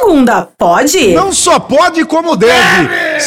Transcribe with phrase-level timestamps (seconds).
[0.00, 1.12] segunda pode?
[1.12, 3.20] Não só pode, como deve.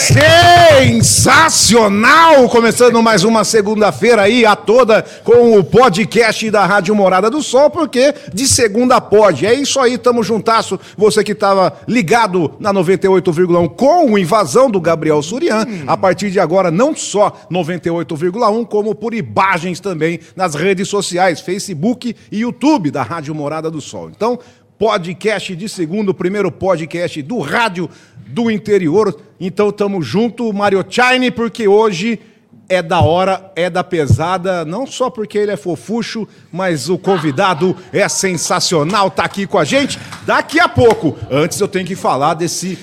[0.91, 2.49] Sensacional!
[2.49, 7.69] Começando mais uma segunda-feira aí, a toda, com o podcast da Rádio Morada do Sol,
[7.69, 9.45] porque de segunda pode.
[9.45, 10.79] É isso aí, tamo juntasso.
[10.97, 15.67] Você que tava ligado na 98,1 com o Invasão do Gabriel Surian.
[15.85, 22.15] A partir de agora, não só 98,1, como por imagens também nas redes sociais, Facebook
[22.31, 24.09] e YouTube da Rádio Morada do Sol.
[24.09, 24.39] Então,
[24.83, 27.89] podcast de segundo, o primeiro podcast do rádio
[28.27, 29.17] do interior.
[29.39, 32.19] Então estamos junto, Mario Chine, porque hoje
[32.67, 37.77] é da hora, é da pesada, não só porque ele é fofucho, mas o convidado
[37.93, 39.97] é sensacional, tá aqui com a gente.
[40.25, 42.77] Daqui a pouco, antes eu tenho que falar desse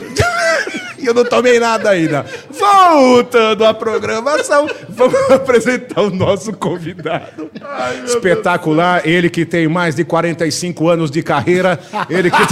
[1.06, 2.26] eu não tomei nada ainda.
[2.96, 7.50] Voltando à programação, vamos apresentar o nosso convidado.
[8.06, 12.38] Espetacular, ele que tem mais de 45 anos de carreira, ele que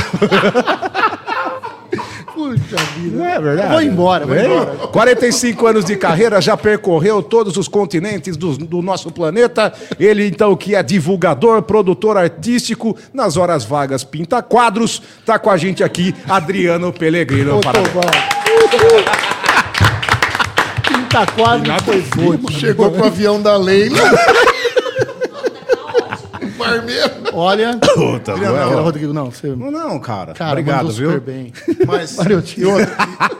[2.33, 3.17] Puxa vida.
[3.17, 3.69] Não é verdade?
[3.69, 4.87] Vou embora, vou embora.
[4.87, 9.71] 45 anos de carreira, já percorreu todos os continentes do, do nosso planeta.
[9.99, 15.01] Ele, então, que é divulgador, produtor artístico, nas horas vagas pinta quadros.
[15.25, 17.57] Tá com a gente aqui, Adriano Pellegrino.
[17.57, 17.93] Ô, Parabéns.
[21.13, 21.25] Tobão.
[21.25, 22.39] Quinta quadra foi foi.
[22.53, 23.99] Chegou com o avião da Leila.
[27.33, 27.77] Olha.
[27.77, 28.83] Puta, Adriano, não, era não.
[28.83, 29.31] Rodrigo, não.
[29.31, 29.47] Você...
[29.47, 30.33] Não, não, cara.
[30.33, 31.11] Cara, Obrigado, mandou viu?
[31.11, 31.53] super bem.
[31.85, 32.79] Mas Valeu, tio.
[32.79, 32.81] e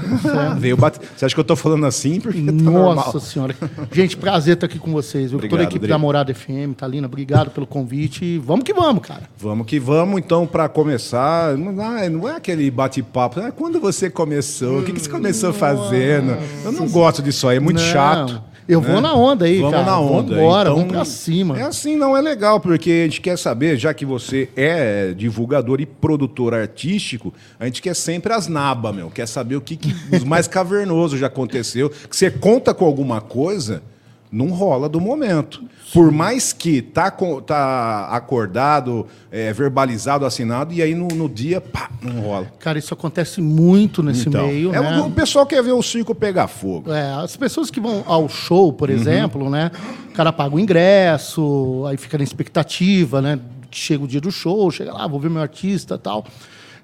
[0.59, 0.99] Veio bate...
[1.15, 2.19] Você acha que eu tô falando assim?
[2.21, 3.21] Porque tá Nossa normal.
[3.21, 3.55] senhora.
[3.93, 5.31] Gente, prazer estar aqui com vocês.
[5.31, 5.39] Viu?
[5.39, 5.89] Toda Obrigado, a equipe Adri.
[5.91, 8.39] da Morada FM, Talina, obrigado pelo convite.
[8.39, 9.25] Vamos que vamos, cara.
[9.37, 11.55] Vamos que vamos, então, para começar.
[11.59, 13.41] Não é, não é aquele bate-papo.
[13.41, 14.79] É quando você começou?
[14.81, 16.39] O que, que você começou fazendo?
[16.65, 17.87] Eu não gosto disso aí, é muito Não.
[17.87, 18.43] chato.
[18.69, 18.93] Eu né?
[18.93, 19.87] vou na onda aí, vamos cara.
[19.87, 20.35] na onda.
[20.35, 21.59] Vambora, Então, vamos pra cima.
[21.59, 25.81] É assim, não é legal, porque a gente quer saber, já que você é divulgador
[25.81, 29.11] e produtor artístico, a gente quer sempre as nabas, meu.
[29.11, 31.89] Quer saber o que, que os mais cavernoso já aconteceu.
[31.89, 33.83] Que você conta com alguma coisa,
[34.31, 35.63] não rola do momento.
[35.93, 37.11] Por mais que tá,
[37.47, 42.47] tá acordado, é, verbalizado, assinado, e aí no, no dia, pá, não rola.
[42.59, 45.01] Cara, isso acontece muito nesse Então, meio, é, né?
[45.01, 46.93] o, o pessoal quer ver o circo pegar fogo.
[46.93, 49.71] É, as pessoas que vão ao show, por exemplo, né?
[50.11, 53.39] O cara paga o ingresso, aí fica na expectativa, né?
[53.71, 56.25] Chega o dia do show, chega lá, vou ver meu artista e tal.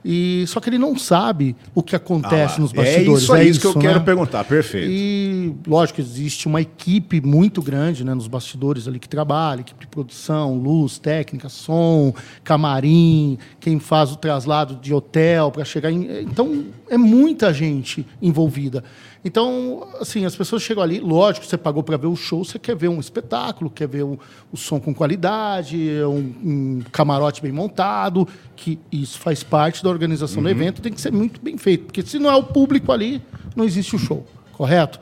[0.05, 3.21] E, só que ele não sabe o que acontece Ah nos bastidores.
[3.21, 3.81] É isso aí isso que eu né?
[3.81, 4.91] quero perguntar, perfeito.
[4.91, 9.87] E, lógico, existe uma equipe muito grande né, nos bastidores ali que trabalha, equipe de
[9.87, 12.13] produção, luz, técnica, som,
[12.43, 16.23] camarim, quem faz o traslado de hotel para chegar em.
[16.23, 18.85] Então, é muita gente envolvida.
[19.25, 22.77] Então, assim, as pessoas chegam ali, lógico, você pagou para ver o show, você quer
[22.77, 24.19] ver um espetáculo, quer ver o,
[24.53, 30.43] o som com qualidade, um, um camarote bem montado, que isso faz parte da organização
[30.43, 33.23] do evento, tem que ser muito bem feito, porque se não é o público ali,
[33.57, 35.01] não existe o show, correto?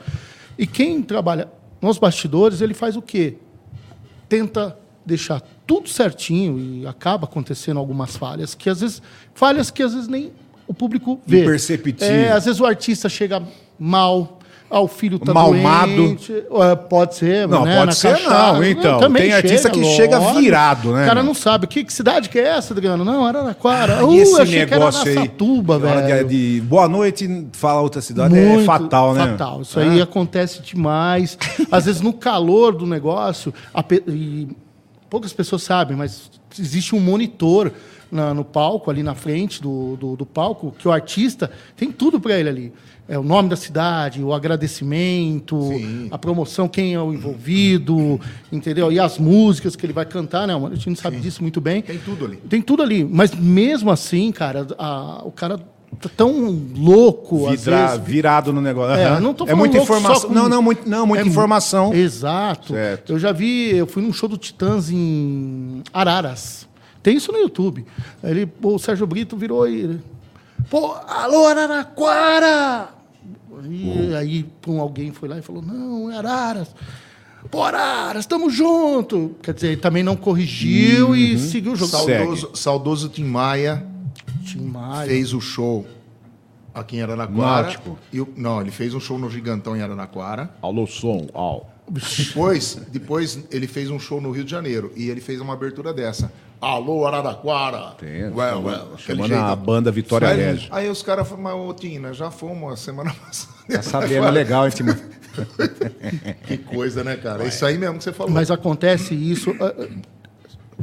[0.57, 1.49] E quem trabalha
[1.81, 3.39] nos bastidores, ele faz o quê?
[4.29, 9.03] Tenta deixar tudo certinho e acaba acontecendo algumas falhas, que às vezes
[9.35, 10.31] falhas que às vezes nem
[10.65, 11.43] o público vê.
[11.43, 12.07] Imperceptível.
[12.07, 13.43] É, às vezes o artista chega
[13.79, 14.39] mal,
[14.71, 15.95] ah, o filho tá Malmado.
[15.95, 18.53] doente, é, pode ser, Não, né, pode na ser cachaça.
[18.55, 18.99] não, então.
[19.01, 20.41] Também Tem artista que chega lógico.
[20.41, 21.67] virado, né, O cara não sabe.
[21.67, 23.05] Que, que cidade que é essa, Adriano?
[23.05, 23.99] Não, Araraquara.
[24.01, 26.29] Ah, uh, esse achei que era negócio Araçatuba, na hora de- velho.
[26.29, 29.27] de boa noite, fala outra cidade, é Muito fatal, né?
[29.33, 29.61] Fatal.
[29.61, 31.37] Isso aí acontece demais.
[31.71, 34.49] Às vezes, no calor do negócio, a pe- e
[35.11, 37.71] poucas pessoas sabem, mas existe um monitor
[38.13, 42.21] na- no palco, ali na frente do, do, do palco, que o artista tem tudo
[42.21, 42.73] para ele ali.
[43.09, 46.09] É o nome da cidade, o agradecimento, Sim.
[46.11, 48.21] a promoção, quem é o envolvido,
[48.51, 48.93] entendeu?
[48.93, 50.55] E as músicas que ele vai cantar, né?
[50.55, 51.83] A gente não sabe disso muito bem.
[51.83, 52.37] Tem tudo ali.
[52.37, 53.05] Tem tudo ali.
[53.05, 55.59] Mas mesmo assim, cara, a- o cara
[56.01, 58.95] tá tão louco, às Vidra- vezes, virado no negócio.
[58.97, 60.29] é, tô é muita informação.
[60.29, 61.93] com- Não, não, muito, não, muita É informação.
[61.93, 62.73] Exato.
[62.73, 63.13] Certo.
[63.13, 66.69] Eu já vi, eu fui num show do Titãs em Araras.
[67.03, 67.85] Tem isso no YouTube.
[68.23, 69.99] Ele, o Sérgio Brito virou e.
[70.71, 72.89] Pô, alô, Araraquara!
[73.69, 76.75] E aí, pum, alguém foi lá e falou: não, é Araras.
[77.51, 79.35] Pô, Araras, estamos junto.
[79.43, 81.15] Quer dizer, ele também não corrigiu Uhum.
[81.17, 81.91] e seguiu o jogo.
[81.91, 83.85] Saudoso, saudoso Tim Maia
[84.45, 85.09] Tim Maia.
[85.09, 85.85] fez o show
[86.73, 87.63] aqui em Araraquara.
[87.63, 87.99] Náutico.
[88.13, 90.51] E não, ele fez um show no Gigantão em Araraquara.
[90.63, 91.72] Alô, som, ao.
[92.19, 95.93] Depois, depois ele fez um show no Rio de Janeiro e ele fez uma abertura
[95.93, 96.33] dessa.
[96.61, 97.95] Alô, Araraquara!
[97.99, 99.43] Tem, Well, well, chamando jeito.
[99.43, 100.69] a banda Vitória aí, Regia.
[100.71, 103.53] Aí os caras falaram, mas ô Tina, já fomos a semana passada.
[103.69, 104.97] Tá sabendo, é legal, hein, Timão?
[106.47, 107.45] Que coisa, né, cara?
[107.45, 108.33] É isso aí mesmo que você falou.
[108.33, 109.55] Mas acontece isso.
[109.61, 109.87] ah, ah,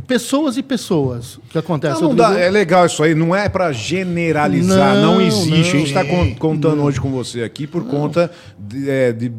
[0.08, 2.02] Pessoas e pessoas que acontece.
[2.02, 5.52] Não, não dá, é legal isso aí, não é pra generalizar, não, Não, existe.
[5.54, 6.02] a gente não.
[6.02, 9.32] está contando hoje com você aqui por conta de, é, de-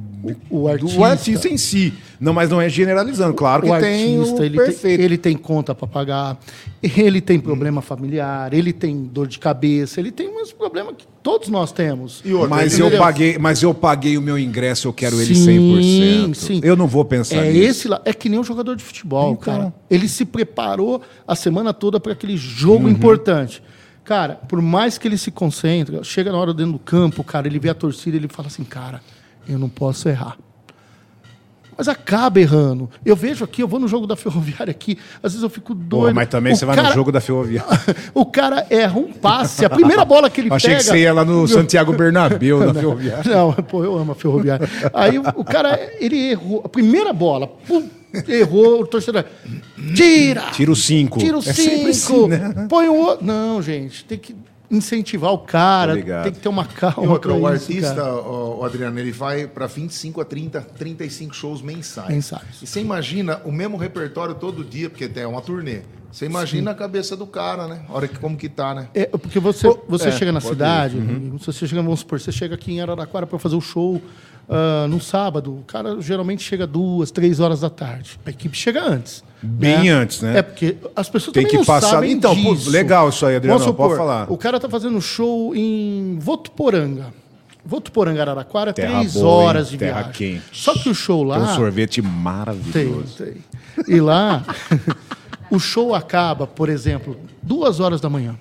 [0.50, 1.06] O do artista.
[1.06, 1.94] artista em si.
[2.20, 3.32] Não, mas não é generalizando.
[3.34, 5.00] Claro que o tem artista, o ele tem, perfeito.
[5.02, 6.38] ele tem conta para pagar,
[6.82, 11.48] ele tem problema familiar, ele tem dor de cabeça, ele tem uns problemas que todos
[11.48, 12.22] nós temos.
[12.24, 13.02] Outra, Mas eu, Entendeu?
[13.04, 16.34] paguei, mas eu paguei o meu ingresso, eu quero ele Sim, 100%.
[16.34, 16.60] sim.
[16.62, 17.64] Eu não vou pensar É nisso.
[17.70, 19.54] esse lá, é que nem um jogador de futebol, Então.
[19.54, 19.74] cara.
[19.90, 22.90] Ele se preparou a semana toda para aquele jogo Uhum.
[22.90, 23.62] importante.
[24.04, 27.58] Cara, por mais que ele se concentre, chega na hora dentro do campo, cara, ele
[27.58, 29.00] vê a torcida, ele fala assim, cara,
[29.52, 30.36] eu não posso errar.
[31.76, 32.90] Mas acaba errando.
[33.06, 36.02] Eu vejo aqui, eu vou no jogo da Ferroviária aqui, às vezes eu fico doido.
[36.02, 37.70] Porra, mas também O você vai cara- no jogo da Ferroviária.
[38.12, 40.80] o cara erra um passe, a primeira bola que ele Achei pega...
[40.82, 43.34] que você ia lá no Santiago Bernabéu, na Ferroviária.
[43.34, 44.68] Não, pô, eu amo a Ferroviária.
[44.92, 46.60] Aí o, cara, ele errou.
[46.62, 47.88] A primeira bola, pum,
[48.28, 49.24] errou, o torcedor.
[49.94, 50.50] Tira!
[50.52, 51.18] Tira o 5.
[51.18, 51.88] Tira o É 5!
[51.88, 52.66] assim, né?
[52.68, 53.24] Põe o outro.
[53.24, 54.36] Não, gente, tem que
[54.70, 56.22] incentivar o cara, Tô ligado.
[56.24, 57.10] tem que ter uma E calma.
[57.12, 58.14] outra, pra o isso, artista, cara.
[58.14, 62.08] o, Adriano, ele vai para 25 a 30, 35 shows mensais.
[62.08, 62.62] Mensais.
[62.62, 65.80] E você imagina o mesmo repertório todo dia, porque é uma turnê.
[66.12, 67.82] Você imagina a cabeça do cara, né?
[67.88, 68.88] A hora que como que tá, né?
[68.94, 71.36] É, porque você, você é, chega na cidade, Uhum.
[71.38, 74.02] você chega, vamos supor, você chega aqui em Araraquara para fazer o show
[74.52, 78.18] ah, no sábado, o cara geralmente chega duas, três horas da tarde.
[78.26, 79.22] A equipe chega antes.
[79.42, 80.38] Bem antes, né?
[80.38, 82.68] É porque as pessoas Tem também que não passar- sabem Então, pô, disso.
[82.68, 84.30] legal isso aí, Adriano, Vamos pode supor, falar.
[84.30, 87.14] O cara tá fazendo show em Votuporanga.
[87.64, 89.46] Votuporanga, Araraquara, Terra três boa, hein?
[89.48, 90.12] horas de Terra viagem.
[90.12, 90.44] quente.
[90.52, 91.36] Só que o show lá...
[91.40, 93.16] Tem um sorvete Tem, maravilhoso.
[93.24, 93.34] tem.
[93.86, 94.44] E lá,
[95.50, 98.36] o show acaba, por exemplo, duas horas da manhã.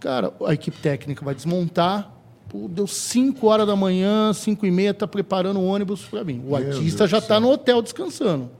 [0.00, 2.08] Cara, a equipe técnica vai desmontar,
[2.48, 6.40] Pô, deu 5 horas da manhã, 5 e meia, tá preparando o ônibus para mim.
[6.44, 8.50] O Meu artista Deus já está no hotel descansando.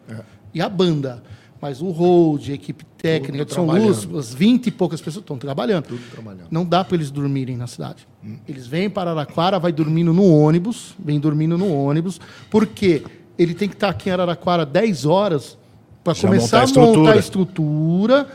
[0.52, 1.23] E a banda.
[1.61, 5.87] Mas o hold, a equipe técnica, São Luz, as 20 e poucas pessoas estão trabalhando.
[5.87, 6.47] Tudo trabalhando.
[6.50, 8.07] Não dá para eles dormirem na cidade.
[8.47, 13.02] Eles vêm para Araraquara, vai dormindo no ônibus, vem dormindo no ônibus, porque
[13.37, 15.59] ele tem que estar aqui em Araraquara 10 horas
[16.04, 18.28] para começar montar a a montar a estrutura.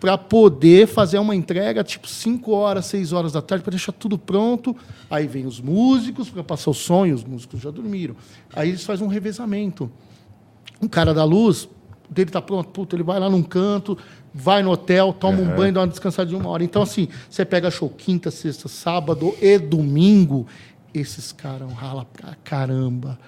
[0.00, 4.16] Para poder fazer uma entrega tipo 5 horas, 6 horas da tarde, para deixar tudo
[4.16, 4.76] pronto.
[5.10, 8.14] Aí vem os músicos para passar o som, e os músicos já dormiram.
[8.54, 9.90] Aí eles fazem um revezamento.
[10.80, 11.68] Um cara da luz,
[12.08, 13.98] dele tá pronto, puta, ele vai lá num canto,
[14.32, 16.62] vai no hotel, toma um banho, dá uma descansada de uma hora.
[16.62, 20.46] Então, assim, você pega show quinta, sexta, sábado e domingo,
[20.94, 23.18] esses caras ralam pra caramba.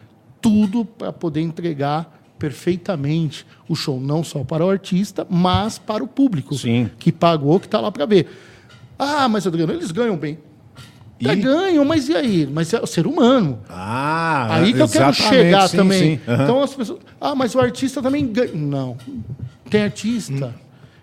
[0.41, 6.09] Tudo para poder entregar perfeitamente o show, não só para o artista, mas para o
[6.09, 6.91] público Sim.
[6.99, 8.27] que pagou, que está lá para ver.
[8.99, 10.39] Ah, mas Adriano, eles ganham bem.
[11.23, 11.37] Até E?
[11.37, 12.49] ganham, mas e aí?
[12.51, 13.61] Mas é o ser humano.
[13.69, 16.17] Ah, Aí que eu quero chegar sim, também.
[16.17, 16.21] sim.
[16.27, 16.43] Aham.
[16.45, 17.01] Então as pessoas.
[17.21, 18.55] Ah, mas o artista também ganha.
[18.55, 18.97] Não.
[19.69, 20.53] Tem artista Hum.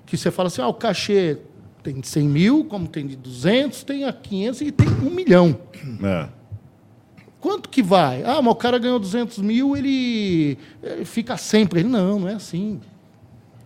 [0.07, 1.37] que você fala assim: ah, o cachê
[1.83, 5.55] tem de 100 mil, como tem de 200, tem a 500 e tem um milhão.
[6.03, 6.27] É.
[7.39, 8.23] Quanto que vai?
[8.23, 11.81] Ah, mas o cara ganhou 200 mil, ele, ele fica sempre.
[11.81, 12.79] Ele, não, não é assim.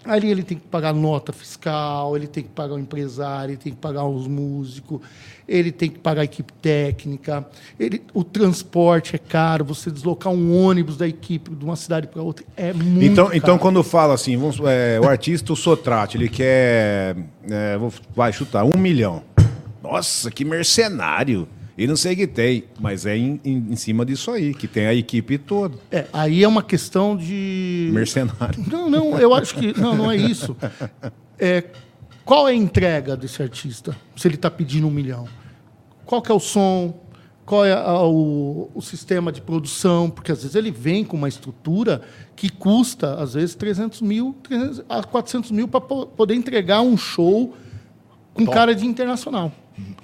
[0.03, 3.71] Ali ele tem que pagar nota fiscal, ele tem que pagar o empresário, ele tem
[3.71, 4.99] que pagar os músicos,
[5.47, 7.47] ele tem que pagar a equipe técnica,
[7.79, 12.19] ele, o transporte é caro, você deslocar um ônibus da equipe de uma cidade para
[12.23, 13.37] outra é muito Então, caro.
[13.37, 17.15] então quando fala assim, vamos, é, o artista, o Sotrate, ele quer,
[17.47, 19.21] é, vou, vai chutar, um milhão.
[19.83, 21.47] Nossa, que mercenário.
[21.81, 24.67] E não sei o que tem, mas é em, em- em cima disso aí, que
[24.67, 25.75] tem a equipe toda.
[25.89, 27.89] É, aí é uma questão de...
[27.91, 28.63] Mercenário.
[28.69, 29.73] Não, não, eu acho que.
[29.79, 30.55] Não, não é isso.
[31.39, 31.63] É,
[32.23, 33.95] qual é a entrega desse artista?
[34.15, 35.27] Se ele está pedindo um milhão.
[36.05, 36.93] Qual que é o som?
[37.45, 40.07] Qual é a- o, o sistema de produção?
[40.07, 42.01] Porque às vezes ele vem com uma estrutura
[42.35, 47.55] que custa, às vezes, 300 mil 300 a 400 mil para poder entregar um show
[48.35, 49.51] com cara de internacional.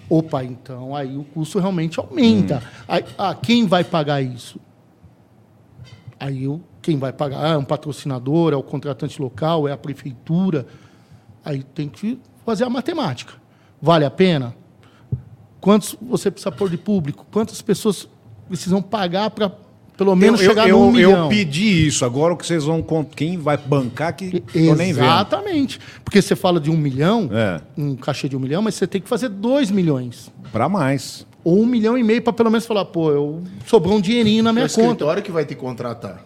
[0.10, 2.64] Opa, então aí o custo realmente aumenta.
[2.88, 4.60] Aí, ah, quem vai pagar isso?
[6.20, 9.78] Aí o, quem vai pagar ah, é um patrocinador, é o contratante local, é a
[9.78, 10.66] prefeitura.
[11.44, 13.34] Aí tem que fazer a matemática.
[13.82, 14.56] Vale a pena?
[15.60, 17.26] Quantos você precisa pôr de público?
[17.32, 18.08] Quantas pessoas
[18.48, 19.52] precisam pagar para
[19.98, 21.30] pelo menos eu, chegar eu, no um eu milhão?
[21.30, 22.86] pedi isso, agora o que vocês vão.
[23.16, 25.06] Quem vai bancar que eu nem vendo.
[25.06, 25.80] Exatamente.
[26.04, 27.60] Porque você fala de um milhão, É.
[27.78, 30.32] um cachê de um milhão, mas você tem que fazer dois milhões.
[30.52, 31.26] Pra mais.
[31.44, 34.50] Ou um milhão e meio para pelo menos falar, pô, eu sobrou um dinheirinho na
[34.50, 34.82] É o minha conta.
[34.82, 36.24] escritório que vai te contratar.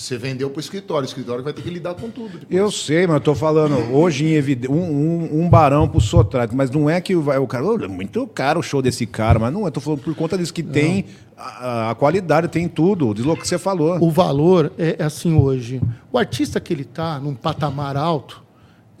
[0.00, 2.38] Você vendeu para o escritório, o escritório vai ter que lidar com tudo.
[2.38, 2.56] depois.
[2.56, 4.72] Eu sei, mas eu tô falando hoje em evidência.
[4.72, 7.64] Um, um, um barão pro Sotrate, mas não é que o, o cara.
[7.64, 9.72] "Ô, é muito caro o show desse cara, mas não é.
[9.72, 13.10] Tô falando por conta disso que tem a, a qualidade, tem tudo.
[13.10, 13.98] O que você falou.
[14.00, 15.80] O valor é, é assim hoje.
[16.12, 18.40] O artista que ele está num patamar alto,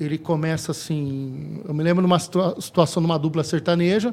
[0.00, 1.60] ele começa assim.
[1.64, 4.12] Eu me lembro de uma situa- situação numa dupla sertaneja.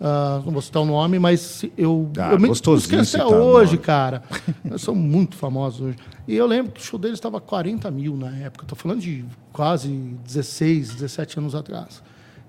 [0.00, 4.22] Ah, não vou citar o nome, mas eu, Ah, eu me esqueci até hoje, cara.
[4.64, 5.98] Nós somos muito famosos hoje.
[6.26, 8.64] E eu lembro que o show deles estava 40 mil na época.
[8.64, 9.88] Estou falando de quase
[10.24, 12.02] 16, 17 anos atrás.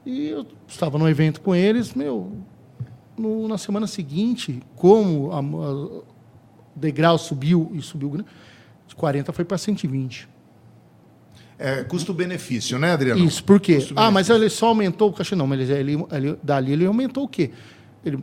[0.06, 2.32] E eu estava num evento com eles, meu,
[3.18, 6.04] no- na semana seguinte, como a- a- o
[6.76, 8.30] degrau subiu e subiu, grande,
[8.88, 10.28] de 40 foi para 120.
[11.64, 13.24] É custo-benefício, né, Adriano?
[13.24, 13.78] Isso, por quê?
[13.96, 15.36] Ah, mas ele só aumentou o cachê.
[15.36, 17.52] Não, mas ele, ele, ele- dali ele aumentou o quê?
[18.04, 18.18] Ele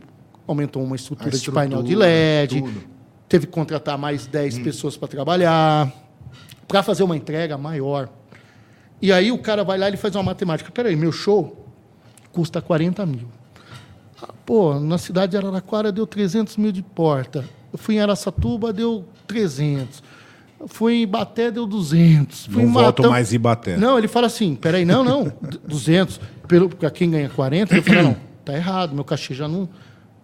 [0.45, 2.83] aumentou uma estrutura, A de painel de estrutura, LED, tudo.
[3.29, 5.89] teve que contratar mais 10 pessoas para trabalhar,
[6.67, 8.09] para fazer uma entrega maior.
[9.01, 10.69] E aí o cara vai lá e faz uma matemática.
[10.71, 11.65] Peraí, meu show
[12.33, 13.27] custa 40 mil.
[14.21, 17.45] Ah, pô, na cidade de Araraquara deu 300 mil de porta.
[17.71, 20.03] Eu fui em Araçatuba, deu 300.
[20.67, 22.47] Fui em Ibaté, deu 200.
[22.47, 23.77] Fui Não em volto Matão- mais Ibaté.
[23.77, 26.19] Não, ele fala assim, peraí, não, não, d- 200.
[26.77, 29.69] Para quem ganha 40, eu falo, não, tá errado, meu cachê já não,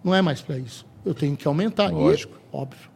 [0.04, 0.84] não é mais para isso.
[1.04, 1.90] Eu tenho que aumentar.
[1.90, 2.34] Lógico.
[2.52, 2.90] E, óbvio.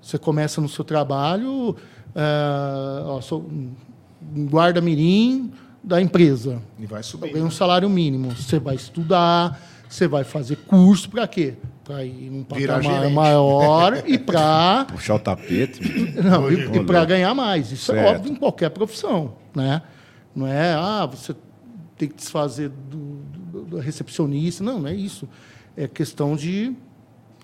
[0.00, 1.74] Você começa no seu trabalho,
[2.14, 5.50] é, ó, sou um guarda-mirim
[5.82, 6.62] da empresa.
[6.78, 7.32] E vai Eu subir.
[7.32, 8.30] ganho um salário mínimo.
[8.36, 11.54] Você vai estudar, você vai fazer curso para quê?
[11.84, 13.14] Para ir num Virar patamar gerente.
[13.14, 15.80] maior e para Puxar o tapete.
[16.22, 17.70] não, e, para ganhar mais.
[17.72, 18.16] Isso é Certo.
[18.16, 19.82] óbvio em qualquer profissão, né?
[20.34, 21.34] Não é, ah, você
[21.96, 22.96] tem que desfazer do,
[23.52, 24.64] do- do recepcionista.
[24.64, 25.28] Não, não é isso.
[25.76, 26.72] É questão de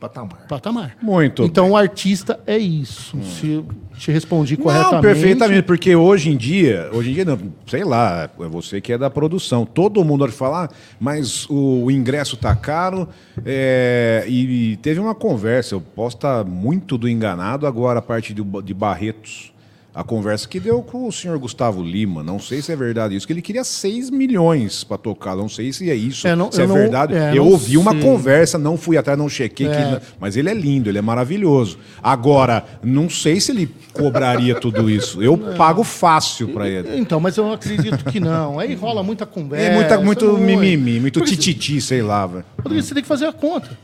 [0.01, 0.47] Patamar.
[0.49, 0.97] patamar.
[1.03, 3.19] Muito Então o artista é isso.
[3.23, 3.63] Se
[3.99, 4.95] te respondi corretamente.
[4.95, 8.95] Não, perfeitamente, porque hoje em dia, hoje em dia não, sei lá, é você que
[8.95, 13.07] é da produção, todo mundo pode falar, mas o, ingresso tá caro
[13.45, 18.33] é, e, e teve uma conversa, eu posso estar muito do enganado agora a parte
[18.33, 19.53] de, de Barretos,
[19.93, 23.27] a conversa que deu com o senhor Gustavo Lima, não sei se é verdade isso,
[23.27, 26.63] que ele queria 6 milhões para tocar, não sei se é isso, É, não- se
[26.63, 27.15] é não- verdade.
[27.15, 28.01] é, eu não ouvi uma sei.
[28.01, 30.01] conversa, não fui atrás, não chequei, que- É.
[30.21, 31.77] mas ele é lindo, ele é maravilhoso.
[32.01, 35.21] Agora, não sei se ele cobraria tudo isso.
[35.23, 36.97] Eu pago fácil para ele.
[36.97, 38.59] Então, mas eu acredito que não.
[38.61, 39.67] Aí rola muita conversa.
[39.71, 42.25] É muita, muito muito mimimi, muito tititi, sei lá.
[42.63, 43.77] Rodrigo, você tem que fazer a conta.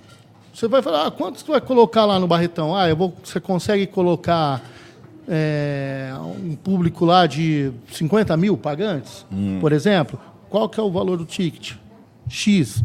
[0.55, 2.75] Você vai falar, ah, quanto você vai colocar lá no Barretão?
[2.75, 4.63] Ah, eu vou, você consegue colocar
[5.28, 6.12] é,
[6.45, 9.59] um público lá de 50 mil pagantes, Hum.
[9.61, 10.18] por exemplo?
[10.49, 11.75] Qual que é o valor do ticket?
[12.28, 12.83] X.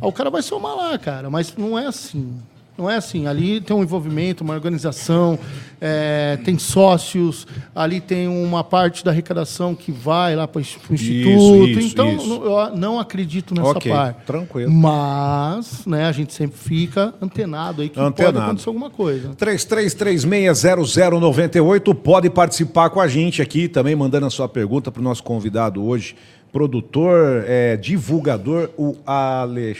[0.00, 2.36] Aí o cara vai somar lá, cara, mas não é assim.
[2.76, 3.26] Não é assim.
[3.26, 5.38] Ali tem um envolvimento, uma organização,
[5.80, 10.94] é, tem sócios, ali tem uma parte da arrecadação que vai lá para o instituto.
[10.94, 12.42] isso, então, isso.
[12.44, 14.24] eu não acredito nessa Ok, parte.
[14.24, 14.70] tranquilo.
[14.72, 18.40] Mas, né, a gente sempre fica antenado aí que pode Antenado.
[18.40, 19.28] acontecer alguma coisa.
[19.36, 25.22] 33360098 pode participar com a gente aqui também, mandando a sua pergunta para o nosso
[25.22, 26.16] convidado hoje,
[26.52, 29.78] produtor, é, divulgador, o Alex...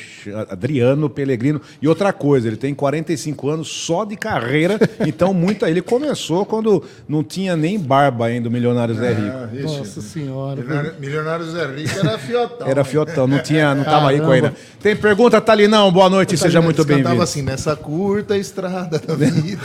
[0.49, 1.61] Adriano Pellegrino.
[1.83, 6.83] E outra coisa, ele tem 45 anos só de carreira, então muito ele começou quando
[7.07, 9.37] não tinha nem barba ainda, o Milionário Zé Rico.
[9.37, 9.49] Ah.
[9.63, 10.57] Nossa senhora.
[10.63, 12.67] Milionário- Milionário Zé Rico era fiotão.
[12.69, 14.35] Era fiotão, não tinha, não tava rico Caramba.
[14.49, 14.55] ainda.
[14.81, 15.93] Tem pergunta, Talinão?
[15.93, 17.21] Boa noite, seja muito bem-vindo.
[17.21, 19.63] assim, nessa curta estrada da vida.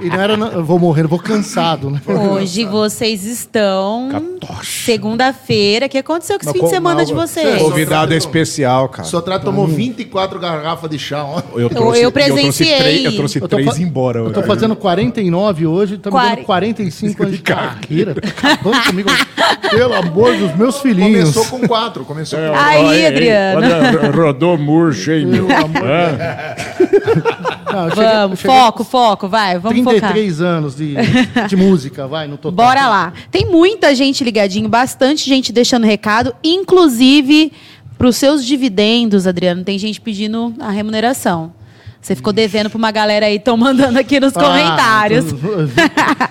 [0.00, 2.00] E não era, eu vou morrer, vou cansado, né?
[2.06, 4.10] Hoje vocês estão.
[4.62, 5.88] Segunda-feira.
[5.88, 7.60] Que aconteceu com esse fim de semana de o vocês?
[7.62, 9.06] Convidado especial, cara.
[9.06, 11.48] O Sotrato tomou 24 garrafas de chá ontem.
[11.54, 12.76] Eu, eu trouxe presenciei.
[12.76, 14.18] três, eu trouxe Eu tô, três embora.
[14.20, 18.12] eu tô fazendo 49 hoje, estamos Quare- dando 45 anos de carreira.
[18.12, 19.10] Acabando comigo.
[19.70, 21.32] Pelo amor dos meus filhinhos.
[21.34, 22.04] Começou com quatro.
[22.04, 23.60] Começou com Aí, Adriano.
[24.14, 25.46] rodou murcho, hein, meu?
[25.46, 26.56] Pelo amor É.
[27.72, 30.12] Não, eu cheguei- Vamos, eu cheguei foco, foco, vai, vamos focar.
[30.12, 30.94] 33 anos de,
[31.48, 32.66] de música, vai, no total.
[32.66, 33.12] Bora lá.
[33.30, 37.52] Tem muita gente ligadinho, bastante gente deixando recado, inclusive
[37.98, 39.62] para os seus dividendos, Adriano.
[39.62, 41.52] Tem gente pedindo a remuneração.
[42.02, 45.24] Você ficou devendo para uma galera aí, estão mandando aqui nos Ah, comentários.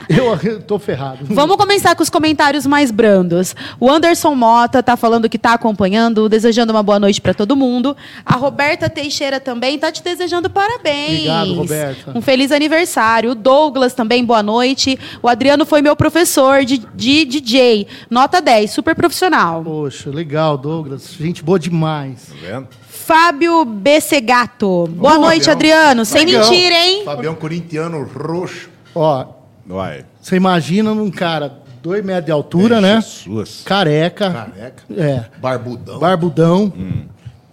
[0.10, 1.20] Eu, eu tô ferrado.
[1.22, 3.56] Vamos começar com os comentários mais brandos.
[3.80, 7.96] O Anderson Mota tá falando que tá acompanhando, desejando uma boa noite para todo mundo.
[8.26, 11.12] A Roberta Teixeira também tá te desejando parabéns.
[11.20, 12.12] Obrigado, Roberta.
[12.14, 13.32] Um feliz aniversário.
[13.32, 15.00] O Douglas também, boa noite.
[15.24, 17.88] O Adriano foi meu professor de, de DJ.
[18.10, 19.64] Nota 10, super profissional.
[19.64, 21.14] Poxa, legal, Douglas.
[21.18, 22.28] Gente boa demais.
[22.28, 22.68] Tá vendo?
[23.06, 24.88] Fábio Becegato.
[24.96, 25.56] Boa Ô, noite, Fabião.
[25.56, 26.06] Adriano.
[26.06, 26.42] Sem Fabião.
[26.50, 27.02] mentira, hein?
[27.04, 28.70] Fabião Corintiano roxo.
[28.94, 29.26] Ó,
[29.66, 30.06] Vai.
[30.22, 33.02] você imagina num cara dois metros de altura, né?
[33.02, 33.64] Jesus.
[33.66, 34.32] Careca.
[34.32, 34.84] Careca.
[34.96, 35.26] É.
[35.40, 36.00] Barbudão.
[36.00, 36.74] Barbudão.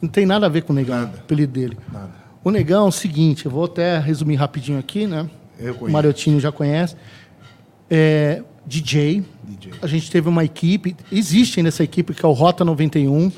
[0.01, 1.13] Não tem nada a ver com o negão, Nada.
[1.17, 1.77] o apelido dele.
[1.93, 2.11] Nada.
[2.45, 5.29] O negão é o seguinte, eu vou até resumir rapidinho aqui, né?
[5.59, 5.87] Eu conheço.
[5.87, 6.95] O Mariotinho já conhece.
[7.91, 9.25] É, DJ.
[9.43, 9.73] DJ.
[9.83, 13.33] A gente teve uma equipe, existe ainda essa equipe que é o Rota 91.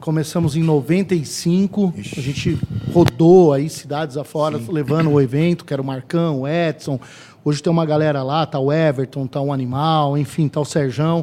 [0.00, 1.92] Começamos em 95.
[2.16, 2.58] A gente
[2.90, 6.98] rodou aí cidades afora, levando o evento, que era o Marcão, o Edson.
[7.44, 11.22] Hoje tem uma galera lá, tá o Everton, tá o Animal, enfim, tá o Serjão.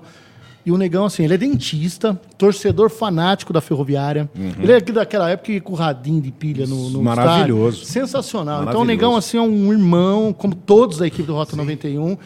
[0.63, 4.29] E o Negão, assim, ele é dentista, torcedor fanático da ferroviária.
[4.59, 7.77] Ele é daquela época que com o radinho de pilha no, no Maravilhoso.
[7.77, 7.93] estádio.
[7.93, 8.61] Sensacional.
[8.61, 8.85] Então o Maravilhoso.
[8.85, 12.17] Negão, assim, é um irmão, como todos da equipe do Rota 91.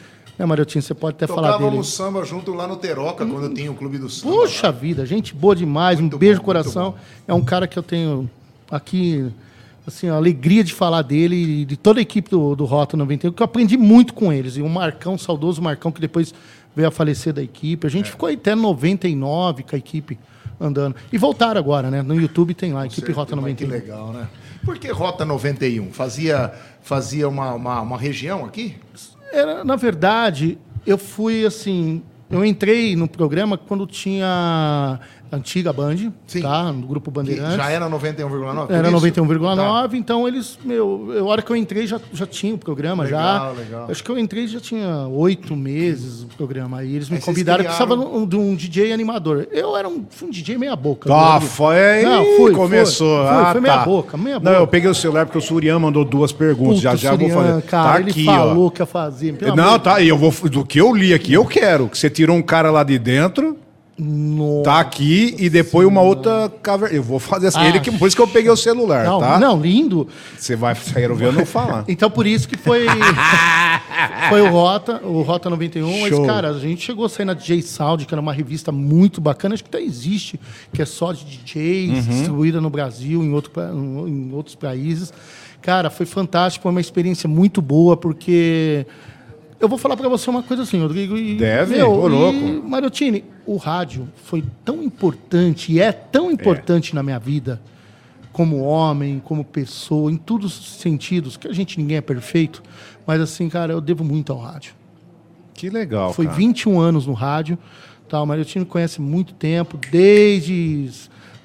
[0.42, 1.84] Né, Mariotinho, você pode até falar dele.
[1.84, 4.34] Samba junto lá no Teroca, quando tinha o clube do samba.
[4.36, 6.96] Puxa vida, gente boa demais, Muito um beijo no coração.
[7.28, 8.28] É um cara que eu tenho
[8.70, 9.32] aqui,
[9.86, 13.32] assim, a alegria de falar dele e de toda a equipe do, do Rota 91,
[13.34, 14.58] que eu aprendi muito com eles.
[14.58, 16.34] E o Marcão, saudoso Marcão, que depois
[16.76, 17.86] veio a falecer da equipe.
[17.86, 18.12] A gente É.
[18.12, 20.18] ficou aí até 99 com a equipe
[20.60, 20.96] andando.
[21.14, 22.02] E voltaram agora, né?
[22.02, 23.70] No YouTube tem lá, equipe Rota Mas Que 91.
[23.70, 24.28] legal, né?
[24.66, 25.92] Por que Rota 91?
[25.92, 26.52] Fazia,
[26.82, 28.76] fazia uma, uma, uma região aqui?
[29.32, 32.04] Era, na verdade, eu fui assim.
[32.30, 35.00] Eu entrei no programa quando tinha
[35.32, 35.96] antiga Band,
[36.28, 36.42] Sim.
[36.42, 36.72] tá?
[36.74, 37.56] No grupo Que Bandeirantes.
[37.56, 38.68] já era 91,9?
[38.68, 38.98] por Era isso?
[38.98, 39.98] 91,9, Tá.
[39.98, 43.34] então eles, meu, eu- a hora que eu entrei já, já tinha o programa, já.
[43.34, 43.88] Legal, legal.
[43.90, 46.80] Acho que eu entrei já tinha oito meses o programa.
[46.80, 49.48] Aí eles me Aí convidaram, precisava de um, DJ animador.
[49.52, 51.08] Eu era um, um DJ meia boca.
[51.10, 51.48] Tá, viu?
[51.48, 52.04] foi.
[52.04, 53.18] Não, fui, começou.
[53.26, 53.86] foi, foi, ah, foi meia tá.
[53.86, 54.56] boca, meia Não, boca.
[54.58, 56.78] eu peguei o celular porque o Surian mandou duas perguntas.
[56.78, 57.62] Puta, já já vou Surian, fazer.
[57.64, 58.70] Cara, tá ele aqui, falou ó.
[58.70, 59.38] que ia fazer.
[59.56, 60.02] Não, amor tá.
[60.04, 61.88] Eu vou, do que eu li aqui, eu quero.
[61.88, 63.58] Que você tirou um cara lá de dentro.
[64.04, 64.64] Nossa.
[64.64, 66.96] Tá aqui e depois uma outra caverna.
[66.96, 67.60] Eu vou fazer assim.
[67.60, 67.68] Ah.
[67.70, 69.38] Ele que, por isso que eu peguei o celular, Não, tá?
[69.38, 70.08] não, lindo.
[70.36, 71.86] Você vai sair ouvindo eu não falar.
[71.92, 72.86] Então por isso que foi
[74.30, 76.20] foi o Rota, o Rota 91, Show.
[76.20, 79.22] mas cara, a gente chegou a sair na DJ Sound, que era uma revista muito
[79.22, 80.40] bacana, acho que até existe,
[80.74, 82.12] que é só de DJs, Uhum.
[82.14, 83.52] distribuída no Brasil, em, outro,
[84.08, 85.14] em outros países.
[85.62, 88.86] Cara, foi fantástico, foi uma experiência muito boa, porque
[89.62, 91.18] eu vou falar para você uma coisa assim, Rodrigo.
[91.18, 92.68] E, Deve, ô, louco.
[92.68, 97.62] Mariottini, o rádio foi tão importante e é tão importante na minha vida,
[98.32, 102.64] como homem, como pessoa, em todos os sentidos, que a gente ninguém é perfeito,
[103.06, 104.74] mas assim, cara, eu devo muito ao rádio.
[105.54, 106.38] Que legal, Foi cara.
[106.38, 107.58] 21 anos no rádio,
[108.10, 108.22] tá?
[108.22, 110.90] o Mariottini conhece muito tempo, desde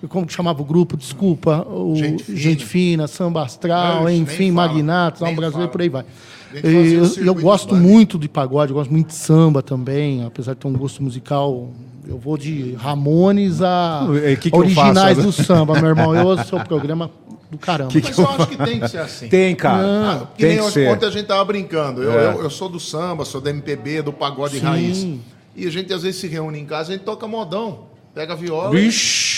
[0.09, 3.07] como que chamava o grupo, desculpa, o Gente Gente Fina.
[3.07, 5.73] Samba Astral, Não, enfim, Magnatos, Alma Brasileiro, fala.
[5.73, 6.05] por aí vai.
[6.55, 10.61] E Eu, eu gosto muito de pagode, eu gosto muito de samba também, apesar de
[10.61, 11.71] ter um gosto musical.
[12.09, 15.23] Eu vou de Ramones a E que que eu originais faço?
[15.23, 16.15] do samba, meu irmão.
[16.15, 17.11] Eu ouço seu programa
[17.51, 17.91] do caramba.
[17.91, 19.29] Que Mas eu acho que tem que ser assim.
[19.29, 19.83] Tem, cara.
[20.23, 20.89] Ah, que Tem nem que ontem- ser.
[20.89, 22.03] ontem a gente tava brincando.
[22.05, 22.27] Eu, É.
[22.35, 24.65] eu, eu sou do samba, sou da MPB, do pagode Sim.
[24.65, 25.05] raiz.
[25.57, 27.87] E a gente às vezes se reúne em casa, a gente toca modão.
[28.17, 28.71] Pega a viola.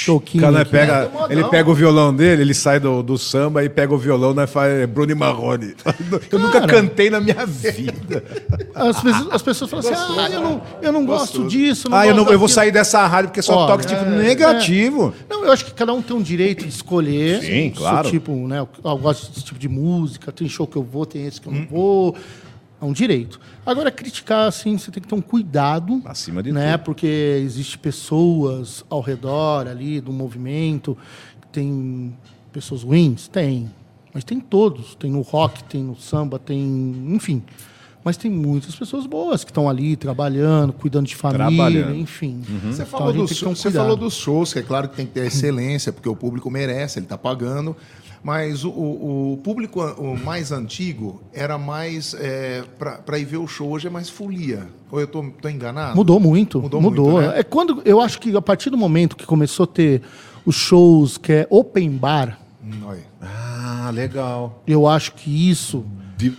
[0.07, 0.71] Toquinho cara, aqui.
[0.71, 3.99] pega, É, ele pega o violão dele, ele sai do, do samba e pega o
[3.99, 5.75] violão e faz Bruno e Marrone.
[6.31, 6.73] Eu nunca Cara.
[6.73, 8.23] cantei na minha vida.
[8.73, 11.89] As, pessoas- as pessoas falam assim: ah, eu não, eu não gosto disso.
[11.91, 14.11] ah, eu, não, eu vou daquilo." sair dessa rádio porque só Olha, toca tipo é,
[14.11, 15.13] negativo.
[15.29, 17.41] Não, eu acho que cada um tem um direito de escolher.
[17.43, 18.09] Sim, claro.
[18.09, 18.61] tipo, né?
[18.85, 21.53] Eu gosto desse tipo de música, tem show que eu vou, tem esse que eu
[21.53, 21.57] Hum.
[21.63, 22.17] não vou.
[22.81, 23.41] É um direito.
[23.67, 26.01] Agora, criticar, assim, você tem que ter um cuidado.
[26.05, 26.73] Acima de né?
[26.73, 26.85] tudo.
[26.85, 27.07] Porque
[27.43, 30.97] existem pessoas ao redor ali do movimento.
[31.51, 32.17] Tem
[32.53, 33.27] pessoas ruins?
[33.27, 33.69] Tem.
[34.15, 34.95] Mas tem todos.
[34.95, 36.61] Tem no rock, tem no samba, tem.
[37.09, 37.43] Enfim.
[38.09, 41.95] Mas tem muitas pessoas boas que estão ali trabalhando, cuidando de família, Trabalhando.
[41.95, 42.41] enfim.
[42.65, 45.05] Você, Então, falou que ter um você falou dos shows, que é claro que tem
[45.05, 47.77] que ter excelência, porque o público merece, ele está pagando.
[48.25, 52.17] Mas o, o- público o mais antigo era mais.
[53.05, 54.67] para ir ver o show, hoje é mais folia.
[54.91, 55.95] Ou eu tô, tô enganado?
[55.95, 56.63] Mudou muito.
[56.63, 57.11] Mudou Mudou.
[57.13, 57.39] muito, né?
[57.41, 60.01] É quando eu acho que a partir do momento que começou a ter
[60.47, 62.81] os shows que é open bar, Hum.
[63.21, 64.63] Ah, legal.
[64.67, 65.85] eu acho que isso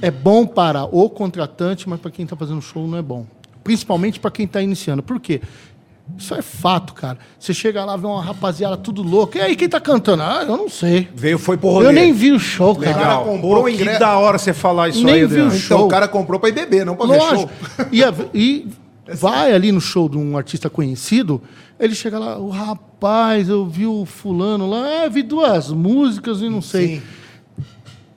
[0.01, 3.25] é bom para o contratante, mas para quem está fazendo show não é bom.
[3.63, 5.01] Principalmente para quem está iniciando.
[5.03, 5.41] Por quê?
[6.17, 7.19] Isso é fato, cara.
[7.39, 9.37] Você chega lá, vê uma rapaziada tudo louco.
[9.37, 10.23] E aí, quem tá cantando?
[10.23, 11.07] Ah, eu não sei.
[11.15, 11.85] Veio, foi pro rolê.
[11.87, 12.97] Eu nem vi o show, cara.
[12.97, 13.23] Legal.
[13.23, 15.51] cara comprou Pô, o que ingresso- da hora você falar isso Nem aí, vi o
[15.51, 15.77] show.
[15.77, 17.29] Então o cara comprou para ir beber, não para ver show.
[17.31, 17.51] Lógico.
[17.93, 18.67] E, a- e
[19.13, 21.39] vai ali no show de um artista conhecido,
[21.79, 26.49] ele chega lá, o rapaz, eu vi o fulano lá, é, vi duas músicas e
[26.49, 26.87] não sei.
[26.87, 27.01] Sim.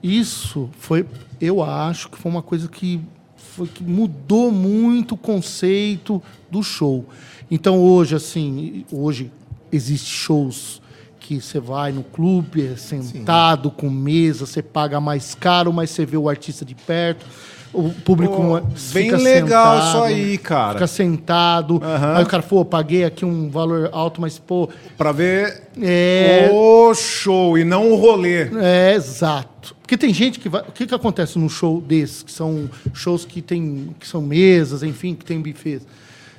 [0.02, 1.04] Isso foi,
[1.42, 3.00] eu acho que foi uma coisa que,
[3.36, 7.04] foi, que mudou muito o conceito do show.
[7.50, 9.30] Então hoje, assim, hoje
[9.72, 10.80] existe shows
[11.18, 16.06] que você vai no clube, é sentado, com mesa, você paga mais caro, mas você
[16.06, 17.26] vê o artista de perto.
[17.72, 20.72] O público Pô, bem fica legal sentado, isso aí, cara.
[20.74, 21.80] Fica sentado.
[21.82, 22.16] Aham.
[22.16, 26.92] Aí o cara, pô, paguei aqui um valor alto, mas, pô, Pra ver é, o
[26.94, 28.50] show e não o rolê.
[28.60, 29.74] é, exato.
[29.92, 30.62] Porque tem gente que vai.
[30.62, 33.94] O que, que acontece num show desses, que são shows que tem.
[34.00, 35.86] que são mesas, enfim, que tem buffets.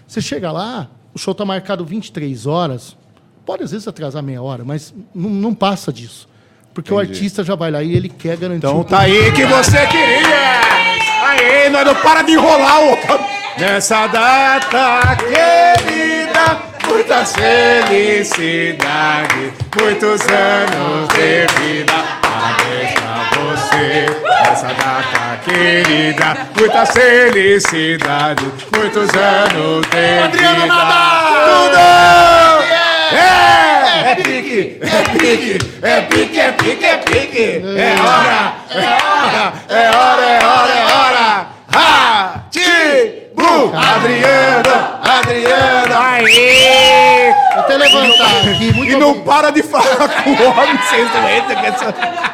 [0.07, 2.97] Você chega lá, o show está marcado 23 horas,
[3.45, 6.27] pode às vezes atrasar meia hora, mas não, não passa disso.
[6.73, 7.19] Porque o Entendi.
[7.19, 10.63] artista já vai lá e ele quer garantir Então o tá aí que você queria!
[11.23, 12.97] Aê, nós não para de enrolar o...
[13.61, 18.33] Nessa data querida, muita felicidade,
[19.79, 22.22] muitos anos de vida.
[22.33, 28.43] Parabéns pra você, nessa data querida, muita felicidade,
[28.75, 30.67] muitos anos de Adriano vida.
[30.67, 31.43] Nadal!
[31.45, 31.77] Tudo!
[33.15, 34.11] É!
[34.11, 37.61] É pique, é pique, é pique, é pique, é pique.
[37.77, 41.47] É hora, é hora, é hora, é hora, é hora.
[41.75, 42.43] Ha!
[42.49, 43.29] Ti!
[43.35, 43.71] Bu!
[43.75, 47.12] Adriano, Adriano, aí!
[47.55, 48.73] Até levantar aqui.
[48.73, 52.33] Muito E não para de falar com o homem, vocês não entram com essa...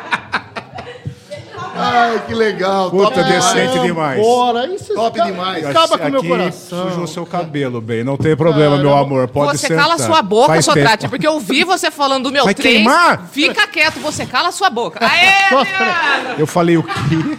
[1.82, 2.90] Ai, que legal.
[2.92, 3.54] Puta, top demais.
[3.54, 4.20] decente demais.
[4.22, 5.66] Bora, isso Top acaba- demais.
[5.66, 6.90] Acaba com o meu coração.
[6.90, 8.04] Sujou seu cabelo, bem.
[8.04, 9.30] Não tem problema, meu amor.
[9.30, 9.86] Pode você sentar.
[9.86, 11.12] cala sua boca, Faz Sotrate, tempo.
[11.12, 12.76] porque eu vi você falando do meu Vai três.
[12.76, 13.28] queimar?
[13.32, 15.00] Fica quieto, você cala sua boca.
[15.06, 16.36] Aê, Nossa!
[16.38, 17.38] Eu falei o quê?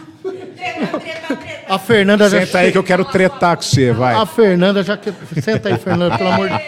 [1.70, 2.40] A Fernanda já.
[2.44, 4.14] Senta aí que eu quero tretar com você, vai.
[4.14, 5.12] A Fernanda já que.
[5.40, 6.58] Senta aí, Fernanda, pelo amor de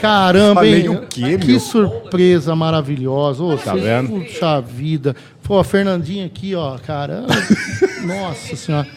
[0.00, 0.88] Caramba, Falei hein?
[0.88, 1.60] o quê, que meu?
[1.60, 3.42] surpresa maravilhosa.
[3.44, 4.08] Ô, Tá vendo?
[4.24, 5.14] Puxa vida.
[5.44, 7.24] Pô, a Fernandinha aqui, ó, cara.
[8.02, 8.88] Nossa senhora.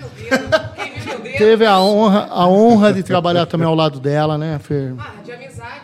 [1.38, 4.93] Teve a honra, a honra de trabalhar também ao lado dela, né, Fer?
[4.97, 5.74] Ah, de amizade,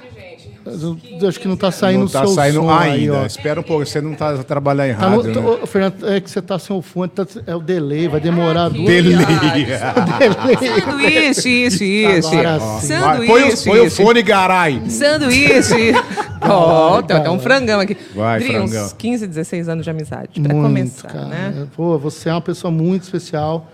[1.28, 2.94] Acho que não tá saindo não o tá seu saindo som ainda.
[2.94, 3.26] aí, ó.
[3.26, 5.66] Espera um pouco, você não tá trabalhando em Tá no- né?
[5.66, 8.86] Fernando, é que você tá sem o fone, tá- é o delay, vai demorar duas
[8.86, 9.16] Delay.
[10.60, 12.30] Sanduíche, isso, isso.
[12.32, 13.70] Vai, põe, o, Sanduíche.
[13.70, 14.82] põe o fone, garai.
[14.88, 15.94] Sanduíche.
[16.44, 17.96] Ó, tem até um frangão aqui.
[18.16, 18.86] Vai, Dri, frangão.
[18.86, 21.26] uns 15, 16 anos de amizade, pra Muito, começar, cara.
[21.28, 21.68] né?
[21.76, 23.70] Pô, você é uma pessoa muito especial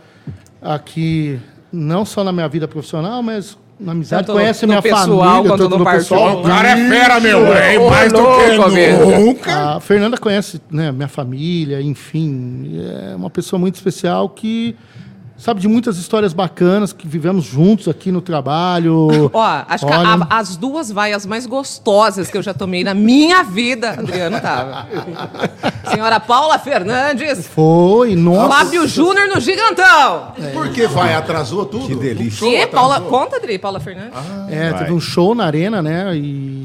[0.62, 1.39] aqui,
[1.71, 4.23] não só na minha vida profissional, mas na amizade.
[4.25, 6.39] Tanto no- Conhece no minha pessoal família, quanto tanto no pessoal.
[6.39, 7.53] O cara é fera, meu.
[7.53, 8.19] É mais do
[8.69, 9.75] que nunca.
[9.75, 12.79] A Fernanda conhece né, minha família, enfim,
[13.11, 14.75] é uma pessoa muito especial que
[15.38, 19.30] sabe de muitas histórias bacanas que vivemos juntos aqui no trabalho.
[19.34, 22.93] Ó, acho que Olha, a- as duas vaias mais gostosas que eu já tomei na
[22.93, 24.88] minha vida, Adriano tava.
[25.91, 28.50] Senhora Paula Fernandes, Foi, nossa.
[28.65, 30.34] Fábio Júnior no Gigantão.
[30.54, 31.13] Por que vai?
[31.15, 31.86] Atrasou tudo?
[31.88, 32.45] Que delícia.
[32.47, 34.13] O show E Paula, conta, Adri, Paula Fernandes.
[34.50, 34.80] É, Vai.
[34.80, 36.15] teve um show na arena, né?
[36.15, 36.57] E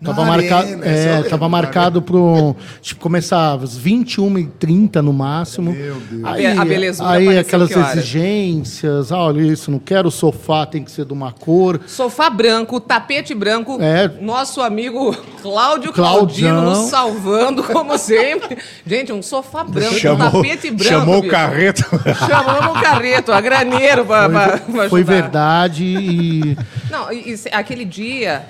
[0.00, 5.12] Na tava marcado, arena, eu é, lembro, tava marcado pro tipo começar às 21h30 no
[5.12, 5.72] máximo.
[5.72, 6.24] Meu Deus.
[6.24, 10.90] Aí, A belezura aí apareceu aquelas exigências, ah, olha isso, não quero sofá, tem que
[10.90, 11.80] ser de uma cor.
[11.86, 13.78] Sofá branco, tapete branco.
[13.80, 14.08] É.
[14.20, 16.50] Nosso amigo Cláudio Claudião.
[16.54, 18.56] Claudino nos salvando, como sempre.
[18.86, 20.84] Gente, um sofá branco, um Chamou, tapete branco.
[20.84, 21.84] chamou o carreto.
[22.26, 26.56] Chamamos o carreto, a graneiro pra, pra- pra Foi verdade e
[26.90, 28.42] Não, e, e aquele dia,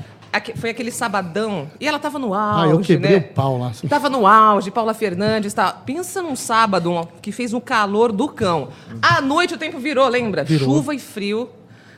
[0.57, 3.27] foi aquele sabadão, e ela tava no ah, auge, eu quebrei né?
[3.31, 3.73] o pau lá.
[3.89, 5.73] Tava no auge, Paula Fernandes, tá.
[5.73, 8.69] Pensa num sábado que fez um calor do cão.
[9.01, 10.45] À noite o tempo virou, lembra?
[10.45, 10.69] Virou.
[10.69, 11.51] Chuva e frio.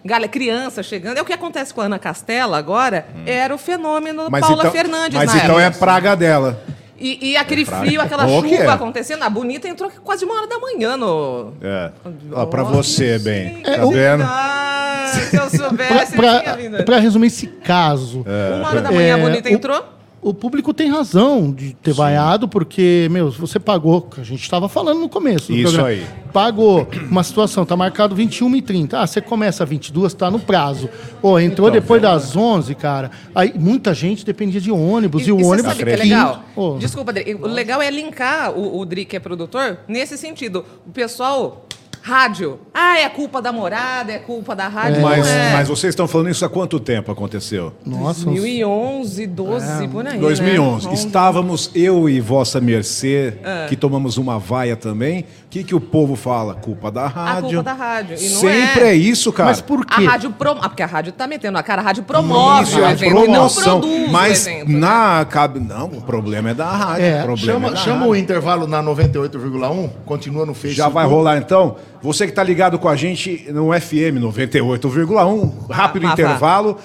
[0.04, 1.18] Galera, criança chegando.
[1.18, 3.06] É o que acontece com a Ana Castela agora.
[3.26, 5.80] Era o fenômeno Paula então, Fernandes mas na então é época.
[5.80, 6.62] praga dela.
[7.00, 8.68] E, e aquele frio, aquela que chuva é.
[8.68, 9.22] acontecendo.
[9.22, 11.54] A bonita entrou quase uma hora da manhã no.
[11.62, 11.90] É.
[12.32, 13.62] Ó, pra você, bem.
[13.62, 14.22] Tá o- vendo?
[14.22, 16.84] Ah, se eu Pra, soubesse, eu pra- tinha vindo.
[16.84, 18.22] pra resumir esse caso,
[18.58, 19.82] Uma hora da manhã a É, bonita o- entrou.
[20.22, 25.00] O público tem razão de ter vaiado, porque, meu, você pagou, a gente estava falando
[25.00, 25.88] no começo do Isso programa.
[25.88, 26.06] aí.
[26.32, 30.88] Pagou uma situação, tá marcado 21 e 30 Ah, você começa 22, tá no prazo.
[31.20, 33.10] Pô, entrou Então, depois das 11, cara.
[33.34, 36.44] Aí muita gente dependia de ônibus, e, o você ônibus sabe que é aqui- legal?
[36.54, 37.34] Pô, Desculpa, Dri.
[37.34, 40.64] O legal é linkar o, o Dri, que é produtor, nesse sentido.
[40.86, 41.66] O pessoal,
[42.10, 42.58] rádio.
[42.74, 45.00] Ah, é culpa da morada, é culpa da rádio.
[45.00, 45.52] Mas, não é.
[45.52, 47.72] mas vocês estão falando isso há quanto tempo aconteceu?
[47.86, 50.18] Nossa, uns- 2011, 12, por aí.
[50.18, 50.88] 2011.
[50.88, 50.94] Né?
[50.94, 53.66] Estávamos eu e Vossa Mercê, É.
[53.68, 55.20] que tomamos uma vaia também.
[55.20, 56.54] O que, que o povo fala?
[56.54, 57.48] Culpa da rádio.
[57.48, 58.16] culpa da rádio.
[58.18, 58.88] E não Sempre é.
[58.90, 58.94] é.
[58.94, 59.50] isso, cara.
[59.50, 60.04] Mas por A quê?
[60.04, 60.56] rádio prom...
[60.60, 63.10] ah, porque a rádio tá metendo a cara, a rádio promove Isso, o é evento
[63.10, 63.78] promoção.
[63.78, 64.68] e não produz Mas o evento.
[64.70, 64.78] né?
[64.78, 67.04] na cabe não, o problema é da rádio.
[67.04, 68.10] É, o problema é Chama, da chama rádio.
[68.10, 70.76] o intervalo na 98,1, continua no Facebook.
[70.76, 71.76] Já vai rolar então?
[72.02, 76.12] Você que está ligado com a gente no FM 98,1, rápido vá.
[76.12, 76.78] intervalo.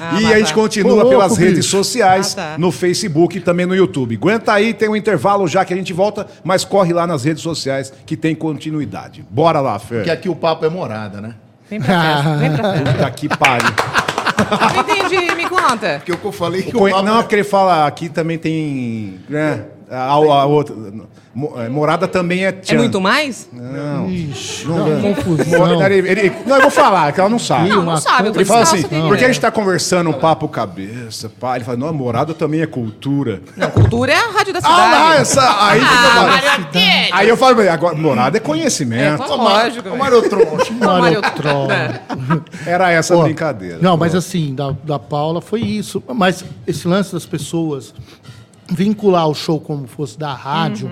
[0.00, 1.70] Ah, e a gente continua louco, pelas redes bicho.
[1.70, 2.58] sociais, Ah, tá.
[2.58, 4.14] no Facebook e também no YouTube.
[4.16, 7.42] Aguenta aí, tem um intervalo já que a gente volta, mas corre lá nas redes
[7.42, 9.24] sociais que tem continuidade.
[9.28, 9.96] Bora lá, Fer.
[9.98, 11.34] Porque aqui o papo é morada, né?
[11.68, 12.72] Vem pra festa, vem pra.
[12.92, 13.70] Puta que pariu.
[14.48, 15.94] Não entendi, me conta.
[15.98, 18.38] Porque o que eu falei que o papo Não, é- porque ele fala aqui também
[18.38, 19.18] tem.
[19.28, 20.74] Né, a, a outra.
[21.34, 22.78] Mo- é, Morada também é É tchan.
[22.78, 23.48] muito mais?
[24.08, 25.14] Ixi, Não, não, não.
[25.14, 25.82] confusão.
[25.86, 27.68] Ele- ele- não, eu vou falar, que ela não sabe.
[27.68, 29.00] Não, não sabe, eu Ele fala assim, aqui.
[29.06, 31.54] porque a gente tá conversando um papo cabeça, pá.
[31.56, 33.40] Ele fala, não, morada também é cultura.
[33.56, 34.80] Não, cultura é a rádio da cidade.
[34.80, 35.66] Ah, lá, essa.
[35.68, 36.26] Aí, fica Ah, mal.
[36.26, 37.08] Marioteiro.
[37.12, 39.22] aí eu falo, agora, morada é É, conhecimento.
[39.22, 39.88] claro, lógico.
[39.90, 40.72] Ô, Mário Troncho.
[40.74, 41.68] Mário Mário Troll.
[42.66, 43.78] Era essa a Pô, brincadeira.
[43.80, 46.02] Não, mas assim, da, da Paula foi isso.
[46.14, 47.94] Mas esse lance das pessoas
[48.68, 50.90] vincular o show como fosse da rádio.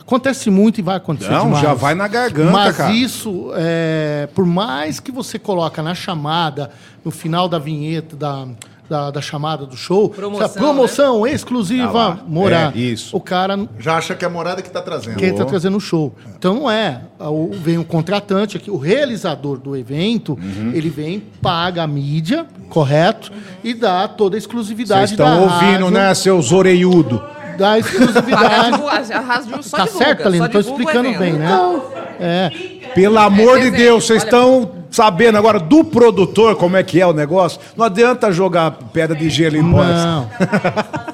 [0.00, 1.62] Acontece muito e vai acontecer Não, demais.
[1.62, 2.92] já vai na garganta, Mas cara.
[2.92, 6.70] isso, é, por mais que você coloca na chamada,
[7.04, 8.48] no final da vinheta, da,
[8.90, 12.76] da, da chamada do show, Promoção, essa promoção exclusiva, Tá morar.
[12.76, 13.16] É, isso.
[13.16, 15.16] O cara Já acha que é a morada que tá trazendo.
[15.16, 16.12] quem está trazendo o show.
[16.36, 17.02] Então não é.
[17.20, 20.72] O- Vem o contratante aqui, o realizador do evento, Uhum.
[20.74, 23.30] ele vem, paga a mídia, correto?
[23.62, 27.22] E dá toda a exclusividade Vocês estão ouvindo, rádio, né, seus orelhudo?
[27.56, 28.82] Da A exclusividade.
[29.12, 30.38] a rádio só tá divulga, certo, Aline?
[30.38, 31.18] só Estou explicando evento.
[31.20, 31.80] bem, né?
[32.18, 32.50] É.
[32.94, 37.12] Pelo amor de Deus, vocês estão sabendo agora do produtor como é que é o
[37.12, 37.60] negócio?
[37.76, 39.86] Não adianta jogar pedra de gelo em nós.
[39.86, 40.30] Não.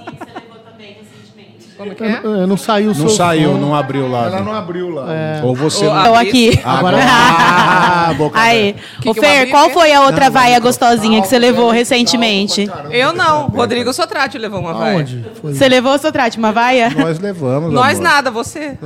[1.94, 2.42] Como que é?
[2.42, 3.58] É, Não saiu Não saiu, som.
[3.58, 4.26] não abriu lá.
[4.26, 4.42] Ela né?
[4.44, 5.06] não abriu lá.
[5.42, 6.06] Ou você Ou não...
[6.06, 6.60] Eu aqui.
[6.64, 8.74] Agora Ah, boca Aí.
[9.00, 12.68] Que Ô, que eu Fer, qual foi a outra vaia gostosinha que você levou recentemente?
[12.90, 13.48] Eu não.
[13.48, 14.96] Rodrigo Sotrate levou uma vaia.
[14.98, 15.24] Aonde?
[15.42, 16.90] Você levou, Sotrate, uma vaia?
[16.90, 18.02] Nós levamos, Nós amor.
[18.02, 18.58] nada, você.
[18.58, 18.76] É, é-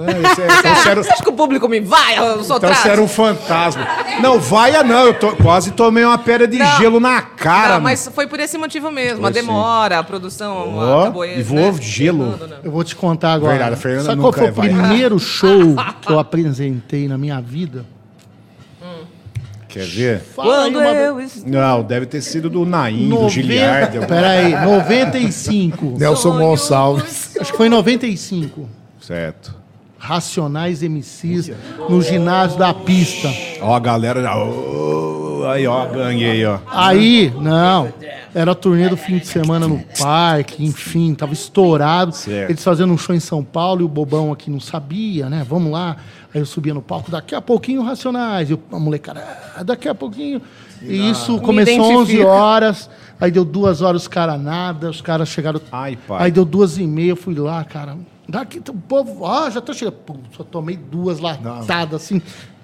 [0.58, 3.86] então você acha que o público me vai, eu Então você era um fantasma.
[4.20, 6.78] Não, vaia não, eu quase tomei uma pedra de Não.
[6.78, 7.74] gelo na cara.
[7.74, 9.26] Não, mas foi por esse motivo mesmo.
[9.26, 12.18] a demora, a produção acabou e voou gelo.
[12.24, 12.56] queimando, né?
[12.64, 13.52] Eu vou te contar agora.
[13.52, 14.68] Verdade, a Fernanda Sabe qual foi o vai.
[14.68, 17.84] primeiro show que eu apresentei na minha vida?
[19.68, 20.20] Quer ver?
[20.20, 21.16] Fala Quando uma eu.
[21.46, 23.98] Não, deve ter sido do Naim, do 90 Giliardi.
[23.98, 25.94] alguma- Peraí, 95.
[25.98, 27.36] Nelson Gonçalves.
[27.40, 28.68] Acho que foi em 95.
[29.00, 29.54] Certo.
[29.96, 31.52] Racionais MCs
[31.88, 33.28] no ginásio da pista.
[33.60, 34.32] Ó, a galera já.
[35.52, 36.58] Aí, ó, ganhei, ó.
[36.68, 37.92] Aí, não.
[38.34, 42.12] Era a turnê do fim de semana no parque, enfim, tava estourado.
[42.14, 42.50] Certo.
[42.50, 45.44] Eles fazendo um show em São Paulo e o bobão aqui não sabia, né?
[45.48, 45.96] Vamos lá.
[46.32, 48.48] Aí eu subia no palco, daqui a pouquinho Racionais.
[48.50, 49.24] E a molecada,
[49.56, 50.40] "Ah, daqui a pouquinho.
[50.80, 52.28] E isso Me começou 11 identifica.
[52.28, 52.88] horas.
[53.20, 54.88] Aí deu duas horas, os caras nada.
[54.90, 55.60] Os caras chegaram.
[55.72, 56.24] Ai, pai.
[56.24, 57.98] Aí deu duas e meia, eu fui lá, cara.
[58.28, 59.94] Daqui o povo, ó, já tô chegando.
[60.06, 62.22] Pum, só tomei duas latadas assim.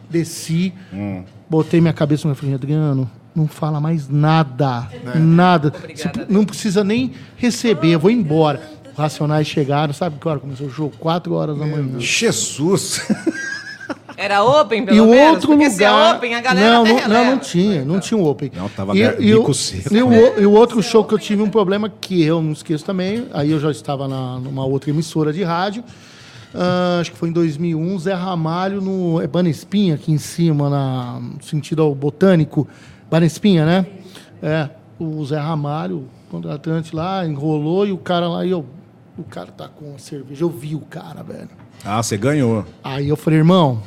[0.09, 1.25] Desci, Hum.
[1.51, 4.89] botei minha cabeça no falei, Adriano, não fala mais nada.
[5.15, 5.71] Nada.
[5.71, 8.61] Você Obrigada, não precisa nem receber, eu vou embora.
[8.93, 10.95] Os Racionais chegaram, sabe que hora começou o jogo?
[10.99, 11.99] Quatro horas da manhã.
[12.01, 13.01] Jesus.
[14.17, 15.35] Era open, pelo E o menos?
[15.35, 16.17] outro Porque se é lugar.
[16.17, 18.51] open, a galera não, não, não, não tinha, não tinha um open.
[18.57, 19.95] Não, tava e, e o- seco.
[19.95, 22.53] E o, o- e o outro show que eu tive um problema que eu não
[22.53, 23.27] esqueço também.
[23.35, 25.85] Aí eu já estava na, numa outra emissora de rádio.
[26.55, 31.21] ah, acho que foi em 2001, Zé Ramalho no é Banespinha, aqui em cima, na,
[31.21, 32.67] no sentido ao botânico.
[33.11, 33.87] Banespinha, né?
[34.43, 38.65] É, o Zé Ramalho, o contratante lá, enrolou e o cara lá, e eu,
[39.17, 40.45] o cara tá com a cerveja.
[40.45, 41.49] Eu vi o cara, velho.
[41.85, 42.65] Ah, você ganhou.
[42.83, 43.83] Aí eu falei, irmão,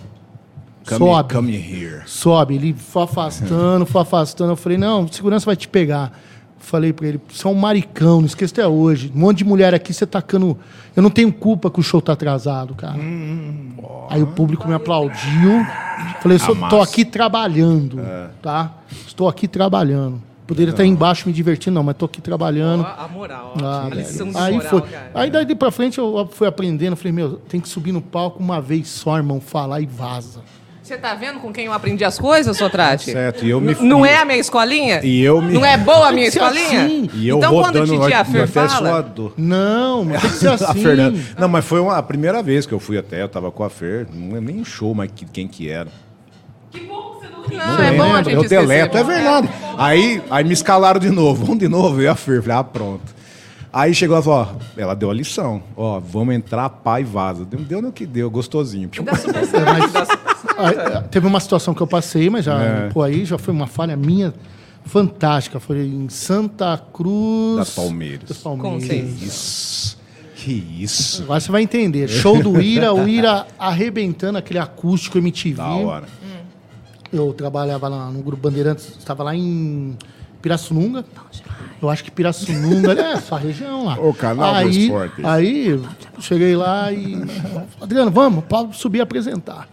[0.87, 1.33] Come, sobe.
[1.33, 2.01] come here.
[2.05, 4.51] Sobe, ele foi afastando, foi afastando.
[4.51, 6.17] Eu falei, não, segurança vai te pegar.
[6.59, 9.11] Falei pra ele, você é um maricão, não esqueça até hoje.
[9.15, 10.57] Um monte de mulher aqui, você tacando.
[10.95, 12.99] Eu não tenho culpa que o show tá atrasado, cara.
[14.09, 15.65] Aí o público me aplaudiu.
[16.21, 18.01] Falei, eu só tô aqui trabalhando,
[18.41, 18.73] tá?
[19.07, 20.21] Estou aqui trabalhando.
[20.45, 22.81] Poderia estar embaixo me divertindo, não, mas tô aqui trabalhando.
[22.81, 23.63] Ó, a moral, ó.
[23.63, 24.81] Ah, a lição de aí moral, foi.
[24.81, 25.11] cara.
[25.13, 28.59] Aí daí pra frente eu fui aprendendo, falei, meu, tem que subir no palco uma
[28.59, 30.41] vez só, irmão, falar e vaza.
[30.89, 33.11] Você tá vendo com quem eu aprendi as coisas, Sotrate?
[33.11, 34.99] Certo, e eu me- Não é a minha escolinha?
[35.05, 36.83] E eu me- Não é boa a minha que ser escolinha?
[36.85, 37.09] assim.
[37.13, 39.13] E eu então, quando o rodando Titia no- Fer até fala...
[39.37, 40.81] Não, mas tem que ser A assim.
[40.81, 41.19] Fernanda.
[41.37, 43.69] Não, mas foi uma, a primeira vez que eu fui até, eu tava com a
[43.69, 45.89] Fer, não é nem show, mas que- quem que era.
[46.73, 49.47] Não, é bom a gente eu deleto, é verdade.
[49.77, 52.63] Aí, aí me escalaram de novo, vamos de novo, eu e a Fer, falei, ah,
[52.63, 53.19] pronto.
[53.71, 57.45] Aí chegou ela falou, ó, ela deu a lição, ó, vamos entrar, pá e vaza.
[57.45, 58.89] Deu, deu no que deu, gostosinho.
[59.03, 62.89] Dá super certo, dá super Aí, teve uma situação que eu passei, mas já, É.
[62.89, 64.33] pô, aí já foi uma falha minha
[64.85, 65.59] fantástica.
[65.59, 67.57] Foi em Santa Cruz.
[67.57, 68.37] Das Palmeiras.
[68.37, 68.81] Palmeiras.
[68.83, 69.23] Conceito.
[69.23, 69.97] Isso,
[70.35, 71.23] que isso.
[71.23, 72.07] Agora você vai entender.
[72.07, 75.55] Show do Ira, o Ira arrebentando aquele acústico MTV.
[75.57, 76.05] Da hora.
[77.11, 79.97] Eu trabalhava lá no Grupo Bandeirantes, estava lá em
[80.41, 81.03] Pirassununga.
[81.81, 83.97] Eu acho que Pirassununga é sua região lá.
[84.03, 85.21] O canal do aí, esporte.
[85.25, 85.81] Aí
[86.19, 87.17] cheguei lá e.
[87.81, 89.67] Adriano, vamos, pode subir e apresentar.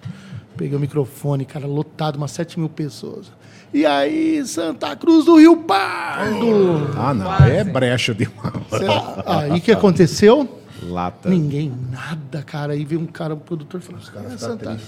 [0.57, 3.27] Peguei o microfone, cara, lotado, umas 7 mil pessoas.
[3.75, 6.91] E aí, Santa Cruz do Rio Pardo.
[6.97, 8.53] Ah, não, é brecha de uma
[9.27, 10.49] Aí o que aconteceu?
[10.89, 11.29] lata.
[11.29, 12.73] Ninguém, nada, cara.
[12.73, 14.79] Aí veio um cara, um produtor, falou: é Santa,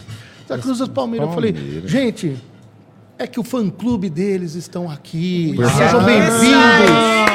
[0.47, 1.29] Santa Cruz das Palmeiras.
[1.29, 1.91] Eu falei: Palmeiras.
[1.91, 2.37] gente,
[3.19, 5.53] é que o fã-clube deles estão aqui.
[5.55, 7.29] Por Sejam bem-vindos.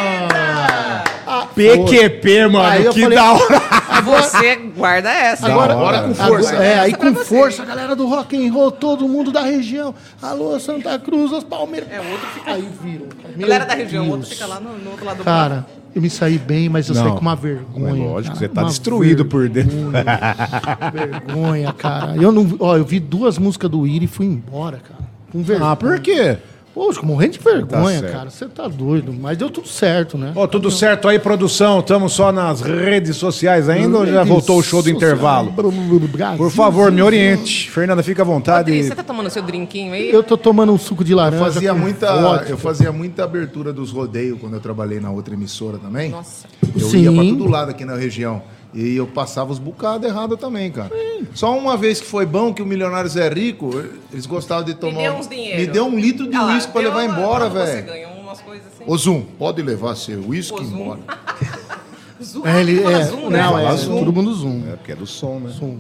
[1.56, 3.62] PQP, mano, Aí eu que falei- da hora.
[4.04, 5.48] Você guarda essa.
[5.48, 6.56] Agora, agora com força.
[6.56, 9.94] é, aí com força, a galera do rock and roll, todo mundo da região.
[10.22, 11.90] Alô, Santa Cruz, as Palmeiras.
[11.92, 13.06] É, outro fica- Aí viram.
[13.38, 14.34] Galera da região, o outro Deus.
[14.34, 17.06] fica lá no, no outro lado do Cara, eu me saí bem, mas eu saí
[17.06, 17.92] Não, com uma vergonha.
[17.94, 19.78] mas lógico, cara, você tá uma destruído por dentro.
[20.92, 22.16] Vergonha, cara.
[22.16, 25.04] Eu não, ó, eu vi duas músicas do Iri e fui embora, cara.
[25.32, 25.72] Com vergonha.
[25.72, 26.38] Ah, por quê?
[26.74, 28.12] Poxa, morrendo de vergonha, certo.
[28.12, 28.30] cara.
[28.32, 29.14] Você tá doido.
[29.14, 30.32] Mas deu tudo certo, né?
[30.36, 31.80] Ó, tudo certo aí, produção?
[31.80, 35.54] Estamos só nas redes sociais ainda ou já voltou o show do intervalo?
[36.36, 37.70] Por favor, me oriente.
[37.70, 38.72] Fernanda, fica à vontade.
[38.72, 40.10] Rodrigo, Você tá tomando seu drinquinho aí?
[40.12, 41.44] Eu tô tomando um suco de Eu laranja.
[41.44, 42.08] fazia, com muita,
[42.50, 46.10] eu fazia muita abertura dos rodeios quando eu trabalhei na outra emissora também.
[46.10, 46.48] Nossa.
[46.76, 47.02] Eu Sim.
[47.04, 48.42] ia pra todo lado aqui na região.
[48.74, 50.92] E eu passava os bocados errados também, cara.
[51.36, 53.70] Só uma vez que foi bom, que o Milionários é rico,
[54.12, 55.02] eles gostavam de tomar.
[55.02, 55.60] deu uns dinheiro.
[55.62, 57.86] Me deu um litro de Ah uísque pra deu levar uma- embora, quando Você velho.
[57.86, 58.84] ganhou umas coisas assim.
[58.88, 61.00] Ô Zoom, pode levar seu uísque embora.
[62.24, 63.42] Zoom, É, ele, é, Zoom, né?
[63.44, 64.00] não, é, Zoom.
[64.00, 64.64] todo mundo zoom.
[64.72, 65.50] É porque é do som, né?
[65.52, 65.78] Zoom.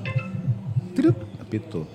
[1.41, 1.87] Apitou.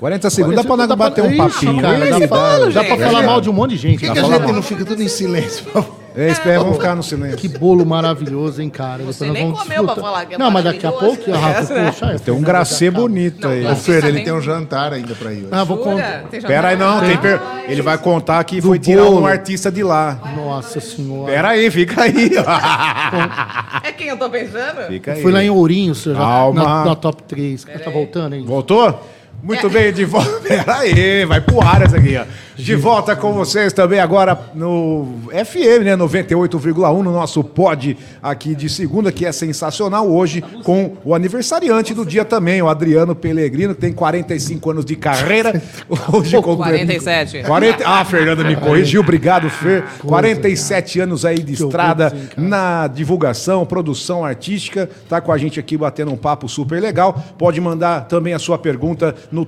[0.00, 1.80] 40 segundos, dá pra nós Dá pra- bater um papinho.
[1.80, 3.92] cara, dá, pra, bolo, dá pra falar mal de um monte de gente.
[3.94, 5.64] Por que, a pra gente não fica tudo em silêncio?
[5.66, 6.01] por favor?
[6.14, 7.38] É, espera, vamos ficar no silêncio.
[7.38, 9.02] Que bolo maravilhoso, hein, cara.
[9.04, 11.58] Você Depois nem vamos comeu pra falar que é Não, mas daqui a pouco, Rafa,
[11.60, 11.84] Essa, né?
[11.90, 12.18] poxa.
[12.18, 13.62] Tem um gracê bonito aí.
[13.62, 15.48] Não, Ô, Fer, ele tem um jantar ainda pra ir hoje.
[15.50, 16.24] Ah, vou contar.
[16.46, 17.00] Pera aí, não.
[17.00, 20.18] Tem per- Ele vai contar que foi tirar um artista de lá.
[20.36, 21.32] Nossa senhora.
[21.32, 22.30] Pera aí, fica aí.
[23.84, 24.86] É quem eu tô pensando?
[24.88, 25.22] Fica aí.
[25.22, 26.62] Fui lá em Ourinho, já Calma.
[26.64, 27.64] na, na top 3.
[27.84, 28.42] Tá voltando aí?
[28.42, 29.08] Voltou?
[29.42, 30.30] Muito bem, de volta.
[30.46, 32.24] Pera aí, vai pro ar essa aqui, ó.
[32.62, 35.96] De volta com vocês também agora no FM, né?
[35.96, 42.06] 98,1 no nosso pod aqui de segunda, que é sensacional hoje, com o aniversariante do
[42.06, 45.60] dia também, o Adriano Pellegrino, que tem 45 anos de carreira.
[46.12, 47.42] Hoje completou- 47.
[47.42, 47.82] 40...
[47.84, 49.84] Ah, a Fernanda me corrigiu, obrigado, Fer.
[50.06, 54.88] 47 anos aí de estrada na divulgação, produção artística.
[55.08, 57.20] Tá com a gente aqui batendo um papo super legal.
[57.36, 59.44] Pode mandar também a sua pergunta no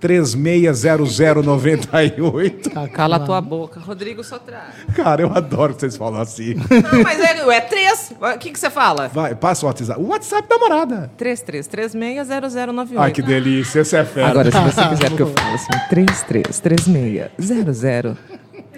[0.00, 2.90] 33360098.
[2.92, 3.80] Cala a tua boca.
[3.80, 4.66] Rodrigo Sotraro.
[4.94, 6.54] Cara, eu adoro que vocês falam assim.
[6.54, 8.12] Não, mas é, é três.
[8.20, 9.08] O que, que você fala?
[9.08, 10.00] Vai, passa o WhatsApp.
[10.00, 11.10] O WhatsApp da morada.
[11.18, 12.94] 33360098.
[12.96, 13.80] Ai, que delícia.
[13.80, 14.28] Esse é fera.
[14.28, 15.72] Agora, se você quiser que eu fale assim,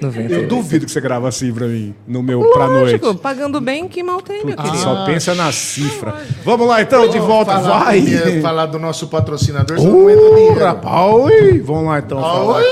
[0.01, 0.31] 33360098.
[0.31, 3.21] eu duvido que você grava assim pra mim, no meu pra Lógico, noite.
[3.21, 4.77] pagando bem, que mal tem, meu querido.
[4.79, 6.15] Só pensa na cifra.
[6.45, 8.41] Vamos lá então, de volta, falar, vai.
[8.41, 10.65] falar do nosso patrocinador, senão não entra dinheiro.
[10.65, 11.61] rapaz, ui.
[11.61, 12.21] Vamos lá então.
[12.21, 12.63] falar.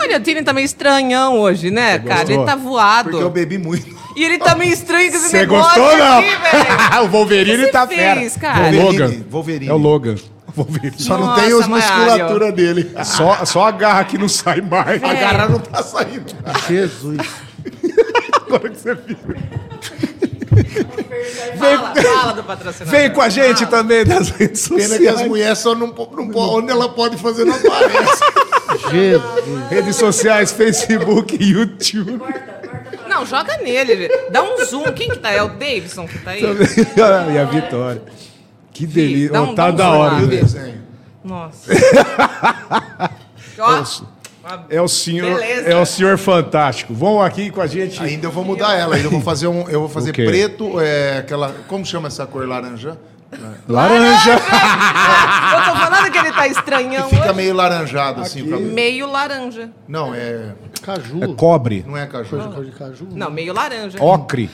[0.00, 2.20] Olha, o Tini tá meio estranhão hoje, né, cara?
[2.20, 2.36] gostou?
[2.36, 3.10] Ele tá voado.
[3.10, 3.98] Porque eu bebi muito.
[4.16, 6.18] E ele tá meio estranho com esse Você negócio gostou não?
[6.18, 7.04] aqui, velho.
[7.04, 8.40] o Wolverine Você tá fez, fera.
[8.40, 8.66] cara?
[8.66, 8.98] É o Logan.
[8.98, 9.68] Wolverine, Wolverine.
[9.68, 10.14] É o Logan.
[10.58, 10.94] Wolverine.
[10.98, 12.90] Só não Nossa, tem os musculatura dele.
[13.04, 15.02] Só, só a garra que não sai mais.
[15.02, 16.26] A garra não tá saindo.
[16.68, 17.18] Jesus.
[18.46, 19.16] Agora que você viu.
[21.58, 23.00] Fala, fala do patrocinador.
[23.00, 25.00] Vem com a gente também nas redes Pena sociais.
[25.00, 28.22] que as mulheres só não, não onde ela pode fazer não aparece.
[28.90, 29.70] Jesus.
[29.70, 32.20] Redes sociais, Facebook, YouTube.
[33.08, 34.08] Não, joga nele.
[34.30, 34.84] Dá um zoom.
[34.92, 35.30] Quem que tá?
[35.30, 36.42] É o Davidson que tá aí?
[36.42, 38.02] e a Vitória.
[38.78, 39.32] Que delícia.
[39.32, 40.12] dá um- tá dá um da hora.
[40.14, 40.26] lá, vê.
[40.40, 40.82] Desenho.
[41.24, 41.72] Nossa.
[44.70, 45.68] É o senhor, Beleza.
[45.68, 46.94] é o senhor fantástico.
[46.94, 48.02] Vão aqui com a gente.
[48.02, 48.94] Ainda eu vou mudar ela.
[48.94, 49.68] Ainda eu vou fazer um.
[49.68, 50.24] Eu vou fazer O quê?
[50.24, 51.54] preto, é, aquela.
[51.66, 52.96] Como chama essa cor laranja?
[53.68, 54.30] Laranja.
[55.52, 57.34] eu tô falando que ele tá Que estranhão fica hoje.
[57.34, 58.40] meio laranjado, assim.
[58.40, 58.72] o cabelo.
[58.72, 59.68] Meio laranja.
[59.86, 60.54] Não, é.
[60.82, 61.24] Caju.
[61.24, 61.84] É cobre.
[61.86, 62.38] Não é caju.
[62.54, 63.06] Cor de caju.
[63.12, 64.02] Não, meio laranja.
[64.02, 64.48] Ocre.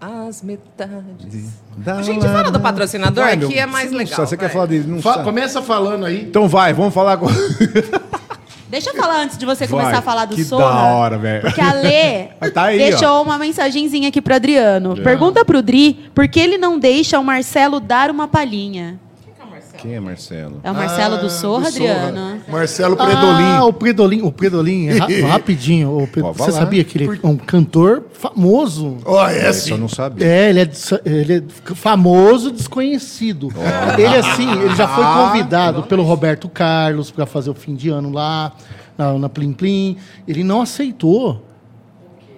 [0.00, 1.48] As metades.
[1.86, 4.14] A gente fala do patrocinador, Vai, meu, que é mais legal.
[4.16, 4.52] sabe, Você quer vai.
[4.52, 4.84] falar dele?
[4.86, 5.24] Não Fa- sabe.
[5.24, 6.22] começa falando aí.
[6.22, 7.26] Então vai, vamos falar com...
[8.68, 10.64] Deixa eu falar antes de você Vai, começar a falar do que Sorra.
[10.64, 11.40] da hora, velho.
[11.42, 14.96] Porque a Lê tá aí, deixou uma mensagenzinha aqui pro Adriano.
[15.02, 18.98] Pergunta pro Dri por que ele não deixa o Marcelo dar uma palhinha.
[19.78, 20.60] Quem é Marcelo?
[20.62, 21.68] É o Marcelo Ah, do Sorra.
[21.68, 22.40] Adriano?
[22.48, 23.58] Marcelo Ah, Predolin.
[23.68, 24.22] o Predolin.
[24.22, 24.88] O Predolin.
[24.88, 25.90] é ra- rapidinho.
[25.90, 26.52] o Você falar.
[26.52, 28.96] sabia que ele é um cantor famoso?
[29.04, 29.80] Ó, é Esse eu assim.
[29.82, 30.26] não sabia.
[30.26, 30.70] É, ele é,
[31.04, 33.48] ele é famoso desconhecido.
[33.98, 38.10] Ele, assim, ele já foi convidado pelo Roberto Carlos para fazer o fim de ano
[38.10, 38.52] lá,
[38.96, 39.96] na, na Plim Plim.
[40.26, 41.42] Ele não aceitou.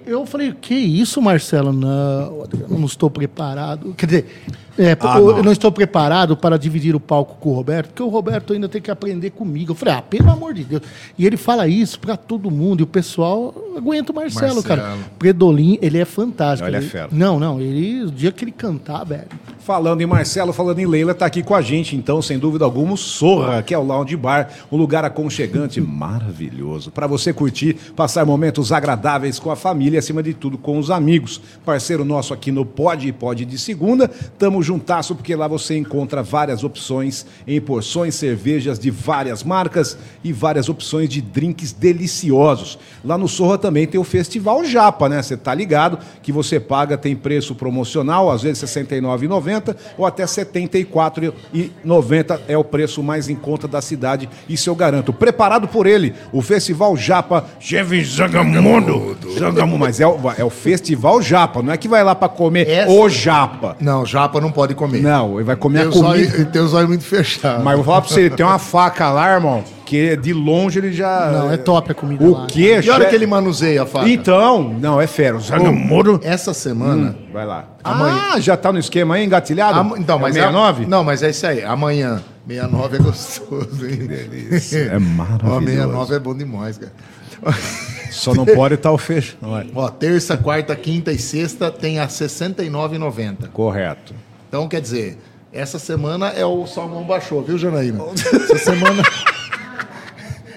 [0.06, 1.70] Eu falei, que isso, Marcelo?
[1.72, 3.92] Não, Adriano, não estou preparado.
[3.94, 4.42] Quer dizer,
[4.78, 5.42] é, Ah, eu, não.
[5.44, 8.80] não estou preparado para dividir o palco com o Roberto, porque o Roberto ainda tem
[8.80, 9.72] que aprender comigo.
[9.72, 10.82] Eu falei, ah, pelo amor de Deus.
[11.18, 14.82] E ele fala isso para todo mundo, e o pessoal aguenta o Marcelo, cara.
[14.82, 15.04] Marcelo.
[15.18, 16.68] Predolin, ele é fantástico.
[16.68, 17.08] Ele é fera.
[17.10, 19.26] Não, não, ele, o dia que ele cantar, velho.
[19.58, 22.94] Falando em Marcelo, falando em Leila, tá aqui com a gente, então, sem dúvida alguma,
[22.94, 28.24] o Sorra, que é o Lounge Bar, um lugar aconchegante maravilhoso para você curtir, passar
[28.24, 31.40] momentos agradáveis com a família acima de tudo, com os amigos.
[31.66, 34.08] Parceiro nosso aqui no Pod e Pod de segunda,
[34.38, 40.30] tamo juntasso porque lá você encontra várias opções em porções, cervejas de várias marcas e
[40.32, 42.78] várias opções de drinks deliciosos.
[43.02, 45.22] Lá no Sorra também tem o Festival Japa, né?
[45.22, 50.24] Você tá ligado que você paga, tem preço promocional, às vezes R$ 69,90 ou até
[50.24, 54.28] R$ 74,90 é o preço mais em conta da cidade.
[54.48, 55.12] Isso eu garanto.
[55.12, 59.16] Preparado por ele, o Festival Japa Cheve Zangamundo.
[59.38, 62.68] Zangamundo, mas é o, é o Festival Japa, não é que vai lá para comer
[62.68, 63.76] Essa- o Japa.
[63.80, 65.00] Não, japa não pode comer.
[65.02, 66.08] Não, ele vai comer Tem a comida.
[66.08, 67.62] olhos- tem os olhos muito fechados.
[67.64, 70.92] Mas eu vou falar pra você, tem uma faca lá, irmão, que de longe ele
[70.92, 71.30] já.
[71.32, 72.46] Não, é top a comida O lá.
[72.46, 72.80] quê?
[72.82, 74.08] Que hora che- que ele manuseia a faca?
[74.08, 75.36] Então, não, é fera.
[75.36, 76.20] O Zangamuro.
[76.22, 77.16] Essa semana.
[77.32, 77.64] Vai lá.
[77.84, 78.20] Amanhã.
[78.34, 79.78] Ah, já tá no esquema aí, engatilhado?
[79.78, 80.84] Am- então, É mas 69?
[80.84, 81.62] É, não, mas é isso aí.
[81.64, 82.20] Amanhã.
[82.46, 84.06] 69 é gostoso, hein?
[84.06, 84.78] delícia.
[84.92, 85.48] É maravilhoso.
[85.54, 86.92] Ó, 69 é bom demais, cara.
[88.10, 89.34] Só não pode estar o feijão.
[89.42, 89.70] Vai.
[89.74, 93.48] Ó, terça, quarta, quinta e sexta tem a R$ 69,90.
[93.52, 94.14] Correto.
[94.48, 95.18] Então, quer dizer,
[95.52, 98.04] essa semana é o salmão baixou, viu, Janaína?
[98.14, 99.02] Essa semana.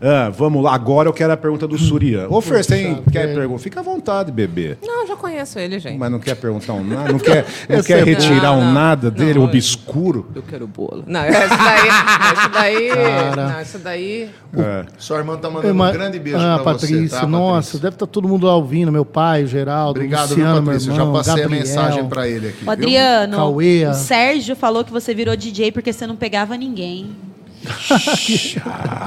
[0.00, 2.28] Ah, vamos lá, agora eu quero a pergunta do Surian.
[2.28, 3.34] Ô, Fer, você quer é.
[3.34, 3.58] perguntar?
[3.62, 4.76] Fica à vontade, bebê.
[4.80, 5.98] Não, eu já conheço ele, gente.
[5.98, 7.10] Mas não quer perguntar um nada?
[7.12, 8.62] Não quer, não quer é retirar boa.
[8.62, 10.28] um Não, nada dele, não, obscuro?
[10.34, 11.02] Eu quero bolo.
[11.06, 11.88] Não, esse daí.
[12.32, 12.88] esse daí.
[12.90, 13.48] Cara.
[13.52, 14.30] Não, esse daí.
[14.56, 14.84] É.
[14.98, 17.20] Sua irmã tá mandando ma- um grande beijo ah, pra Patrícia, você.
[17.20, 17.78] Tá, nossa, Patrícia?
[17.80, 20.90] deve estar todo mundo lá ouvindo, meu pai, o Geraldo, Obrigado, Luciano, viu, meu Patrícia?
[20.92, 21.48] irmão, Já passei Gabriel.
[21.48, 22.58] a mensagem pra ele aqui.
[22.58, 22.70] O viu?
[22.70, 23.86] Adriano, Cauê.
[23.86, 27.10] o Sérgio falou que você virou DJ porque você não pegava ninguém.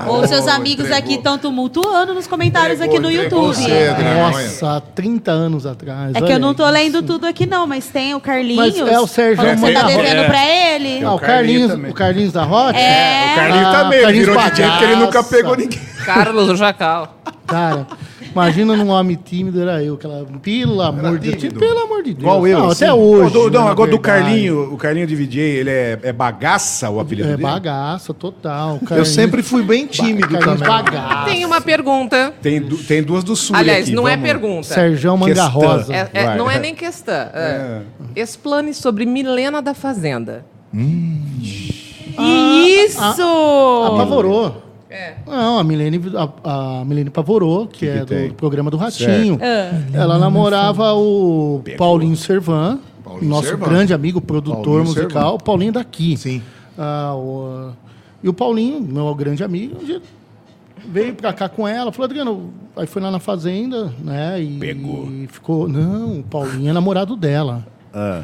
[0.08, 0.98] Ou seus amigos entregou.
[0.98, 3.56] aqui estão tumultuando nos comentários Entregou, aqui no YouTube.
[3.56, 4.20] você, Adriano.
[4.32, 6.16] Nossa, há 30 anos atrás.
[6.16, 6.72] É que eu não tô isso.
[6.74, 8.80] lendo tudo aqui não, mas tem o Carlinhos.
[8.80, 10.28] Mas é o Sérgio que você tá devendo É.
[10.28, 11.04] pra ele.
[11.04, 12.78] Ah, o o Carlinhos Carlinhos, o Carlinhos da Rocha?
[12.80, 13.32] É.
[13.32, 15.80] O Carlinho Ah, também, ele Carlinhos virou DJ porque ele nunca pegou ninguém.
[16.06, 17.16] Carlos o Jacal.
[17.46, 17.86] Cara,
[18.32, 19.96] imagina num homem tímido, era eu.
[19.96, 21.54] Aquela, pelo amor de Deus.
[21.54, 22.20] Pelo amor de Deus.
[22.22, 22.60] Igual eu.
[22.60, 22.84] Não, assim.
[22.86, 23.34] até hoje.
[23.34, 24.00] Do- não, agora do.
[24.00, 27.44] Carlinho, o Carlinho de DJ, ele é, é bagaça o apelido É dele?
[27.44, 28.80] bagaça, total.
[28.82, 30.68] Eu Carlinhos- sempre fui bem tímido Carlinhos também.
[30.68, 31.26] bagaça.
[31.30, 32.34] Tem uma pergunta.
[32.42, 34.64] Tem, du- tem duas do Sul Aliás, aqui, não é vamos- pergunta.
[34.74, 35.50] Serjão Manga Questão.
[35.52, 35.94] Rosa.
[35.94, 37.14] É- é- não é nem questão.
[37.34, 37.82] É.
[38.16, 40.46] Explane sobre Milena da Fazenda.
[42.20, 43.00] Isso!
[43.88, 44.64] Apavorou.
[44.92, 45.16] É.
[45.26, 46.02] Não, a Milene,
[46.44, 48.28] a, a Milene Pavorou, que, Que é que tem?
[48.28, 49.40] do programa do Ratinho.
[49.42, 49.82] Ah.
[49.94, 53.68] Ela namorava o Paulinho Servan, Paulinho nosso Servan.
[53.70, 55.30] grande amigo, produtor Paulinho musical.
[55.32, 55.38] Servan.
[55.46, 56.18] Paulinho daqui.
[56.18, 56.42] Sim.
[56.78, 57.72] Ah, o-
[58.22, 59.78] e o Paulinho, meu grande amigo,
[60.88, 64.42] veio pra cá com ela, falou, Adriano, aí foi lá na fazenda, né?
[64.42, 65.08] E Pegou.
[65.10, 65.68] E ficou.
[65.70, 67.66] Não, o Paulinho é namorado dela.
[67.94, 68.24] Ah.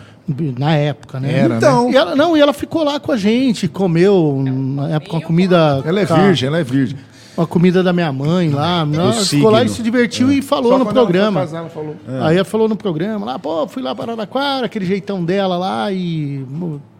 [0.58, 1.32] Na época, né?
[1.32, 1.90] Era, Então.
[1.92, 5.82] E ela, não, e ela ficou lá com a gente, comeu, na época, uma comida.
[5.86, 6.98] Ela é virgem, ela é virgem.
[7.38, 8.80] Uma comida da minha mãe lá.
[8.82, 9.50] Ela ficou signo.
[9.52, 11.40] lá e se divertiu e falou Só no quando ela programa.
[11.42, 11.96] casar, ela falou.
[12.24, 15.92] Aí ela falou no programa, lá, pô, fui lá para Araraquara, aquele jeitão dela lá,
[15.92, 16.44] e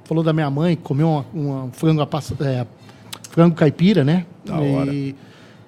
[0.06, 2.66] falou da minha mãe, comeu uma, uma frango, a passa- é,
[3.32, 4.26] frango caipira, né?
[4.46, 4.94] Da e, hora.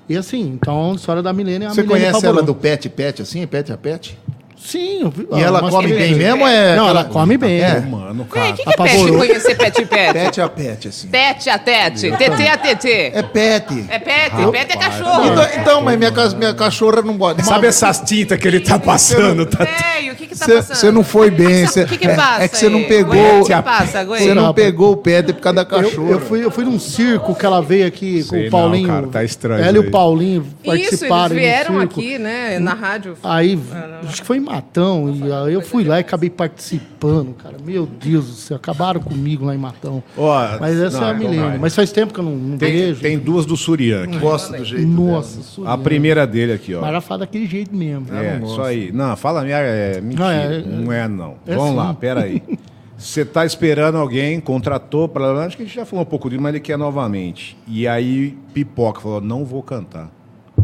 [0.08, 2.88] E assim, então a história da Milene é a Você Milene conhece ela do Pet
[2.90, 3.46] Pet, assim?
[3.46, 4.18] Pet a Pet?
[4.62, 5.02] Sim.
[5.04, 6.46] eu vi- E ela come bem mesmo?
[6.46, 7.62] É Não, ela come bem.
[7.62, 7.80] É.
[7.80, 8.50] Mano, cara.
[8.50, 9.12] o que, que é pet?
[9.12, 10.14] Conhecer pet pet?
[10.14, 11.08] Pet a Pet, assim.
[11.08, 12.12] Tete a tete.
[12.12, 13.12] TT a TT.
[13.16, 13.86] É pet.
[13.90, 14.36] É pet.
[14.52, 15.26] Pet é cachorro.
[15.32, 17.44] Então, então, mas minha, minha cachorra não pode.
[17.46, 19.46] Sabe essas tintas que ele tá passando?
[19.46, 19.64] Tá...
[19.64, 20.76] Velho, o que que tá passando?
[20.76, 21.66] Você não foi bem.
[21.66, 23.42] O que que é- passa É que você não pegou.
[23.42, 24.20] O que passa, Goi?
[24.20, 26.12] Você não pegou o pet por causa da cachorra.
[26.12, 28.88] eu fui, eu fui num circo que ela veio aqui Sei com o não, Paulinho.
[28.88, 31.26] cara, tá estranho Ela e isso o Paulinho Isso, participaram.
[31.26, 32.00] eles aí no vieram circo.
[32.00, 33.18] aqui, né, na rádio.
[33.24, 33.60] Aí,
[34.08, 37.58] acho que foi em Matão, e aí eu fui lá e acabei participando, cara.
[37.64, 40.02] Meu Deus do céu, acabaram comigo lá em Matão.
[40.18, 41.48] Ó, Mas essa não, é a então Milene.
[41.50, 41.58] vai.
[41.60, 43.02] Mas faz tempo que eu não, não Tem, vejo.
[43.02, 44.18] tem duas do Surian aqui.
[44.18, 45.44] Gosto do jeito Nossa, dela.
[45.44, 45.74] Suriano.
[45.74, 46.82] A primeira dele aqui, ó.
[46.82, 48.08] Mas ela fala daquele jeito mesmo.
[48.12, 48.92] É, isso aí.
[48.92, 49.58] Não, fala minha.
[49.58, 50.62] É mentira.
[50.66, 51.36] Não, Não é- é, não.
[51.46, 51.76] é Vamos sim.
[51.76, 52.42] lá, pera aí.
[52.98, 56.42] Você tá esperando alguém, contratou para Acho que a gente já falou um pouco disso,
[56.42, 57.56] mas ele quer novamente.
[57.66, 60.12] E aí, pipoca, falou: não vou cantar.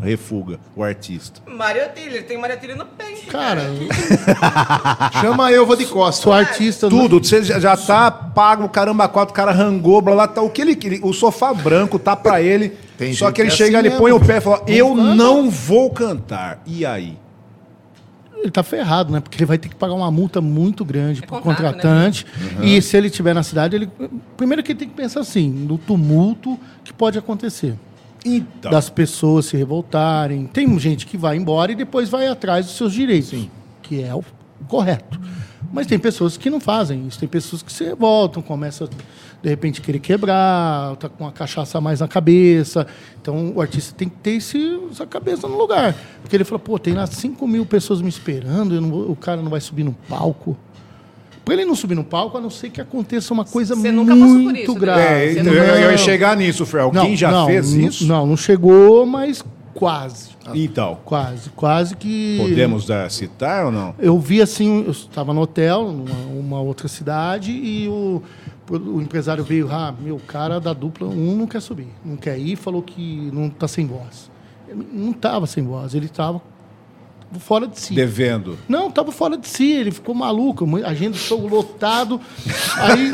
[0.05, 1.41] Refuga o artista.
[1.47, 3.27] Maria Tilly, tem Maria Tilly no peito.
[3.27, 3.61] Cara,
[5.21, 6.23] Chama eu, vou de costas.
[6.23, 6.89] sou artista.
[6.89, 10.49] Tudo, você já, já tá pago, caramba, quatro, o cara rangou, blá, blá, tá, o
[10.49, 13.57] que ele queria, o sofá branco tá pra ele, Tem só que ele que é
[13.57, 14.23] chega assim ali, põe mesmo.
[14.23, 16.61] o pé e fala, eu não vou cantar.
[16.65, 17.17] E aí?
[18.37, 19.19] ele tá ferrado, né?
[19.19, 21.81] Porque ele vai ter que pagar uma multa muito grande É pro contrato, né?
[21.81, 22.27] contratante.
[22.61, 23.89] E se ele estiver na cidade, ele.
[24.37, 27.73] Primeiro que ele tem que pensar assim, no tumulto que pode acontecer.
[28.25, 28.71] Então.
[28.71, 30.47] Das pessoas se revoltarem.
[30.47, 33.47] Tem gente que vai embora e depois vai atrás dos seus direitos,
[33.83, 34.23] que é o
[34.67, 35.19] correto.
[35.71, 37.19] Mas tem pessoas que não fazem isso.
[37.19, 38.87] Tem pessoas que se revoltam, começam,
[39.43, 42.87] de repente, querer quebrar, tá com uma cachaça a mais na cabeça.
[43.21, 45.93] Então, o artista tem que ter esse, essa cabeça no lugar.
[46.21, 49.49] Porque ele fala, pô, tem lá 5 mil pessoas me esperando, vou- o cara não
[49.49, 50.55] vai subir no palco.
[51.45, 54.13] Para ele não subir no palco, a não ser que aconteça uma coisa Você nunca
[54.15, 54.79] passou por muito isso, né?
[54.79, 55.01] grave.
[55.01, 56.81] É, Você então, não- eu, eu ia chegar nisso, Fer.
[56.81, 58.05] Alguém já não, fez não, isso?
[58.07, 59.43] Não, não chegou, mas
[59.73, 60.33] quase.
[60.53, 62.37] Então, Quase, quase que.
[62.39, 63.95] podemos dar, citar ou não?
[63.97, 68.21] Eu vi assim, eu estava no hotel, numa uma outra cidade, e o,
[68.69, 72.55] o empresário veio, ah, meu cara da dupla, um não quer subir, não quer ir,
[72.55, 74.29] falou que não está sem voz.
[74.67, 76.39] Ele Não estava sem voz, ele estava
[77.39, 77.93] fora de si.
[77.93, 78.57] Devendo.
[78.67, 82.19] Não, estava fora de si, ele ficou maluco, agenda show lotado,
[82.77, 83.11] aí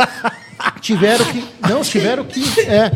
[0.79, 2.91] tiveram que, não, tiveram que, é,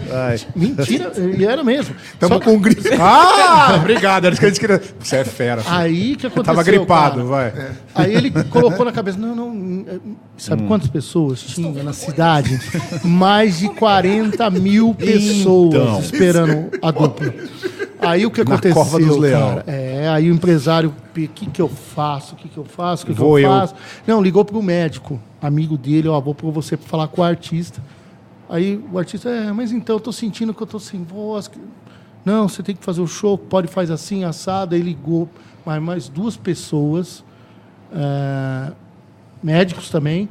[0.56, 1.96] mentira, ele era mesmo.
[2.14, 2.82] Estamos com gripe.
[3.00, 4.26] Ah, obrigado.
[4.26, 4.80] Era isso que a.
[5.00, 5.62] Você é fera.
[5.62, 5.76] filho.
[5.76, 6.44] Aí que aconteceu.
[6.44, 7.52] Tava gripado, cara?
[7.54, 7.72] vai.
[7.96, 9.98] Aí ele colocou na cabeça, não, não, é,
[10.38, 10.68] sabe Hum.
[10.68, 12.60] quantas pessoas tinha na cidade?
[13.04, 16.00] Mais de 40 mil pessoas Então.
[16.00, 17.34] esperando a dupla.
[18.00, 19.64] Aí o que Na aconteceu, Cova dos cara?
[19.68, 22.34] É, aí o empresário, o que que eu faço?
[22.34, 23.04] O que que eu faço?
[23.04, 23.50] O que, que eu eu.
[23.50, 23.76] faço?
[24.06, 27.82] Não, ligou pro médico, amigo dele, ó, vou pra você falar com o artista.
[28.50, 31.48] Aí o artista, é, mas então eu tô sentindo que eu tô sem voz.
[31.48, 31.60] que-
[32.24, 34.76] Não, você tem que fazer o show, pode fazer assim, assado.
[34.76, 35.30] Aí ligou
[35.66, 37.24] mais, mais duas pessoas,
[37.94, 38.72] é,
[39.42, 40.28] médicos também,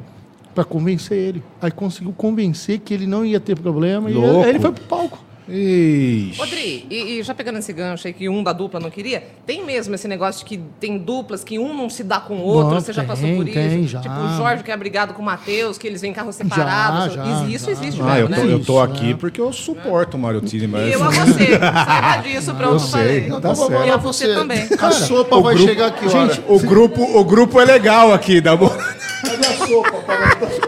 [0.55, 1.43] para convencer ele.
[1.61, 4.11] Aí conseguiu convencer que ele não ia ter problema.
[4.11, 4.45] E Louco.
[4.45, 5.24] aí ele foi pro palco.
[5.49, 6.35] Ixi.
[6.39, 9.65] Rodri, e, e já pegando esse gancho aí que um da dupla não queria, tem
[9.65, 12.75] mesmo esse negócio de que tem duplas que um não se dá com o outro,
[12.75, 13.89] Não, você já tem, passou por tem, isso?
[13.93, 14.01] já.
[14.01, 17.15] Tipo o Jorge que é brigado com o Matheus, que eles vêm em carros separados.
[17.15, 17.73] já, Exi- isso já.
[17.73, 18.53] existe Ah, mesmo, eu tô, né?
[18.55, 19.17] eu tô aqui né?
[19.21, 20.89] porque eu suporto o Mariotini, mas.
[20.89, 23.41] E eu a você, saiba disso, pronto, sei, falei.
[23.41, 23.93] tá E certo.
[23.93, 24.67] a você também.
[24.81, 26.43] A sopa vai grupo- chegar aqui, hora?
[26.49, 28.55] O grupo, o grupo é legal aqui, da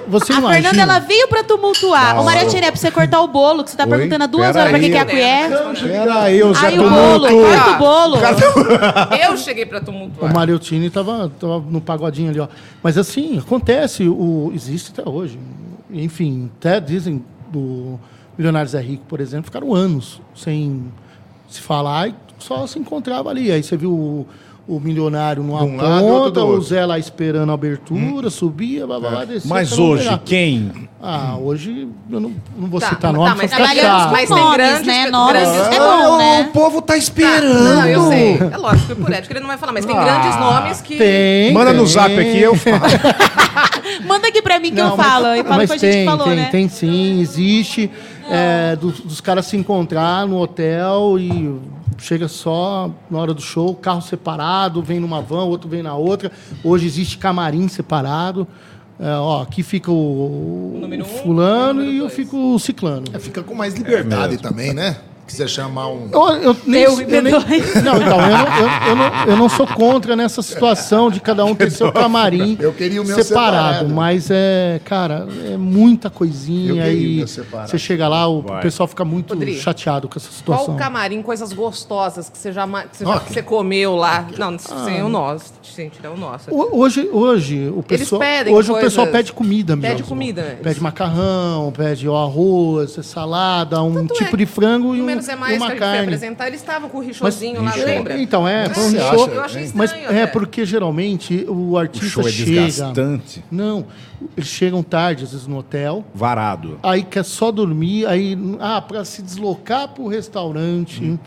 [0.08, 0.70] Você A imagina?
[0.70, 2.18] Fernanda, ela veio pra tumultuar.
[2.20, 3.90] Ô, Mariatine, é pra você cortar o bolo, que você tá Oi?
[3.90, 4.90] perguntando há duas Pera horas pra aí.
[4.90, 5.80] que é a colher.
[5.80, 8.16] Peraí, o Zé Aí o bolo, corta o bolo.
[9.30, 10.32] Eu cheguei pra O tumultuar.
[10.34, 12.48] Mariotini tava, tava no pagodinho ali, ó.
[12.82, 15.38] Mas assim, acontece, o, existe até hoje.
[15.90, 17.98] Enfim, até dizem do
[18.36, 20.92] Milionários é Rico, por exemplo, ficaram anos sem
[21.48, 23.50] se falar e só se encontrava ali.
[23.50, 24.26] Aí você viu
[24.68, 26.60] o, o milionário numa um ponta, o.
[26.60, 29.48] Zé lá esperando a abertura, subia, blá, blá, blá, descia.
[29.48, 30.70] Mas hoje, quem?
[31.02, 34.12] Ah, hoje eu não, não vou Tá, citar tá, nome, mas só fica trabalhamos chato.
[34.12, 35.10] mais- com tem nomes, grandes né?
[35.10, 36.50] Nomes grandes- é Ah, bom, o né?
[36.52, 37.54] povo tá Tá, esperando.
[37.64, 38.38] não, eu sei.
[38.52, 40.96] É lógico, foi por ética, ele não vai falar, mas tem Ah, grandes nomes que.
[40.96, 41.92] Tem, Manda no tem.
[41.92, 42.80] zap aqui, eu falo.
[44.06, 45.26] Manda aqui pra mim que Não, eu mas- falo.
[45.34, 46.48] E fala mas com a gente tem, que falou, tem, né?
[46.50, 47.90] tem sim, existe.
[48.28, 51.54] é, dos, dos caras se encontrar no hotel e
[51.98, 56.30] chega só na hora do show, carro separado, vem numa van, outro vem na outra.
[56.62, 58.46] Hoje existe camarim separado.
[58.98, 62.14] É, ó, aqui fica o, O um, fulano o número e eu dois.
[62.14, 63.04] fico o ciclano.
[63.12, 64.96] É, fica com mais liberdade também, né?
[65.26, 66.08] Quiser chamar um.
[66.12, 67.82] Eu, eu nem, Eu eu nem- B2.
[67.82, 71.44] não, então, eu não, eu, eu não, eu não sou contra nessa situação de cada
[71.44, 73.94] um ter seu camarim Eu queria o meu separado, separado.
[73.94, 77.70] mas é, cara, é muita coisinha Eu queria o e meu separado.
[77.70, 78.62] você chega lá, o Vai.
[78.62, 80.74] pessoal fica muito Rodrigo, chateado com essa Qual situação.
[80.74, 84.26] o camarim, coisas gostosas que você já, que você, já- que você comeu lá?
[84.38, 85.52] Não, sem o nosso.
[85.74, 86.48] Gente, é o nosso.
[86.54, 89.96] Hoje, hoje o pessoal, pedem hoje o coisas- pessoal pede comida mesmo.
[89.96, 90.58] Pede comida mesmo.
[90.58, 95.28] Pede macarrão, pede ó, arroz, salada, um Tanto tipo é, de frango e, um, menos
[95.28, 96.02] é mais que uma foi carne.
[96.04, 97.86] apresentar, eles estavam com o richozinho lá, Richo.
[97.86, 98.18] lembra?
[98.18, 99.30] Então, é, foi um acha?
[99.30, 100.32] Eu achei Mas estranho é até.
[100.32, 102.64] porque geralmente o O artista show é chega.
[102.66, 103.44] desgastante.
[103.50, 103.86] Não,
[104.36, 106.78] eles chegam tarde, às vezes no hotel, Varado.
[106.82, 111.18] aí quer só dormir, aí ah, para se deslocar para o restaurante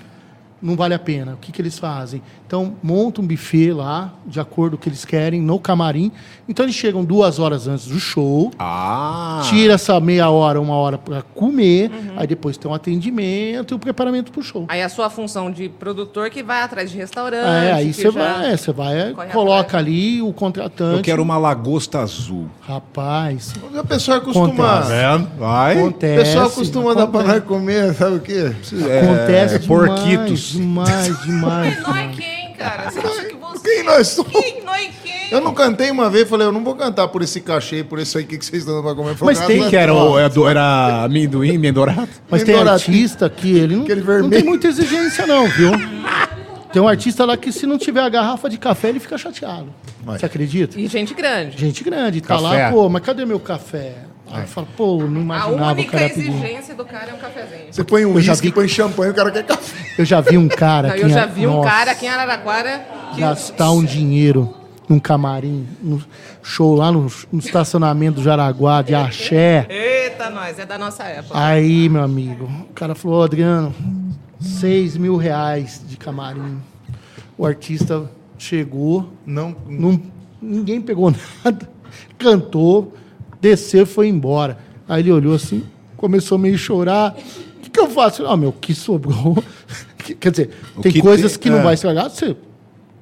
[0.62, 1.34] não vale a pena.
[1.34, 2.22] O que, que eles fazem?
[2.46, 6.12] Então monta um buffet lá, de acordo com o que eles querem, no camarim.
[6.48, 8.52] Então eles chegam duas horas antes do show.
[8.58, 9.42] Ah.
[9.50, 13.80] Tira essa meia hora, uma hora para comer, aí depois tem um atendimento e o
[13.80, 14.66] preparamento para o show.
[14.68, 17.46] Aí a sua função de produtor que vai atrás de restaurante.
[17.68, 19.86] É, aí você vai, você vai, corre coloca atrás.
[19.86, 20.98] ali o contratante.
[20.98, 22.48] Eu quero uma lagosta azul.
[22.62, 24.80] Rapaz, A pessoa costuma.
[24.80, 25.28] Acontece.
[25.38, 25.76] Vai.
[25.76, 26.24] O acontece.
[26.24, 28.52] pessoal costuma dar nós comer, sabe o quê?
[28.54, 30.49] acontece É, porquitos.
[30.52, 31.82] Demais, demais.
[31.82, 32.90] Nós quem, cara?
[32.92, 33.60] Você acha que você...
[33.70, 34.32] Quem nós somos?
[34.32, 34.64] Quem?
[34.64, 35.32] Nós quem?
[35.32, 38.18] Eu não cantei uma vez, falei, eu não vou cantar por esse cachê, por isso
[38.18, 39.16] aí que vocês estão dando pra comer.
[39.16, 42.08] Falei, Mas "Ah, tem Que era, o, era do- era amendoim, amendourado?
[42.30, 43.86] Mas tem artista que ele não,
[44.22, 45.72] não tem muita exigência não, viu?
[46.72, 49.74] Tem um artista lá que se não tiver a garrafa de café, ele fica chateado.
[50.04, 50.20] Vai.
[50.20, 50.80] Você acredita?
[50.80, 51.58] E gente grande.
[51.58, 52.66] Gente grande, tá Café.
[52.66, 53.96] lá, pô, mas cadê meu café?
[54.32, 56.30] Aí fala, pô, não A imaginava o única cara pedir.
[56.30, 57.66] exigência do cara é um cafezinho.
[57.74, 59.86] Você põe um uísque, vi- põe champanhe, o cara quer café.
[59.98, 61.04] Eu já vi um cara Não, aqui.
[61.04, 64.54] eu já em- vi um Nossa, cara aqui em Araraquara que gastar um dinheiro
[64.88, 66.02] num camarim, num
[66.44, 69.66] show lá no, no estacionamento do Jaraguá, de axé.
[69.70, 71.34] Eita, nós, é da nossa época.
[71.40, 73.74] Aí, meu amigo, o cara falou, "Ô, Adriano,
[74.40, 76.60] seis mil reais de camarim.
[77.38, 80.02] O artista chegou, Não, não,
[80.42, 81.12] ninguém pegou
[81.44, 81.70] nada,
[82.18, 82.94] cantou,
[83.42, 84.58] desceu e foi embora.
[84.88, 85.64] Aí ele olhou assim,
[85.98, 87.16] começou meio a chorar.
[87.58, 88.26] O que, que eu faço?
[88.26, 89.42] Ah, meu, o que sobrou?
[90.20, 91.64] Quer dizer, O tem que coisas tem- que não é.
[91.64, 92.10] vai estragar.
[92.10, 92.36] Você,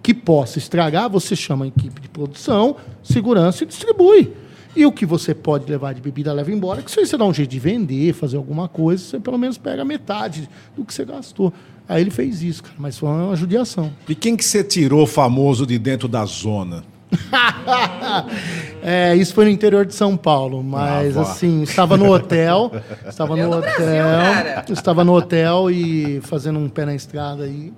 [0.03, 4.33] que possa estragar, você chama a equipe de produção, segurança e distribui.
[4.75, 7.33] E o que você pode levar de bebida, leva embora, que se você dá um
[7.33, 11.51] jeito de vender, fazer alguma coisa, você pelo menos pega metade do que você gastou.
[11.89, 13.91] Aí ele fez isso, cara, mas foi uma judiação.
[14.07, 16.83] E quem que você tirou famoso de dentro da zona?
[18.81, 22.71] É, isso foi no interior de São Paulo, mas Ah, assim, estava no hotel,
[23.07, 27.43] estava Eu no no hotel, Brasil, estava no hotel e fazendo um pé na estrada
[27.43, 27.73] aí,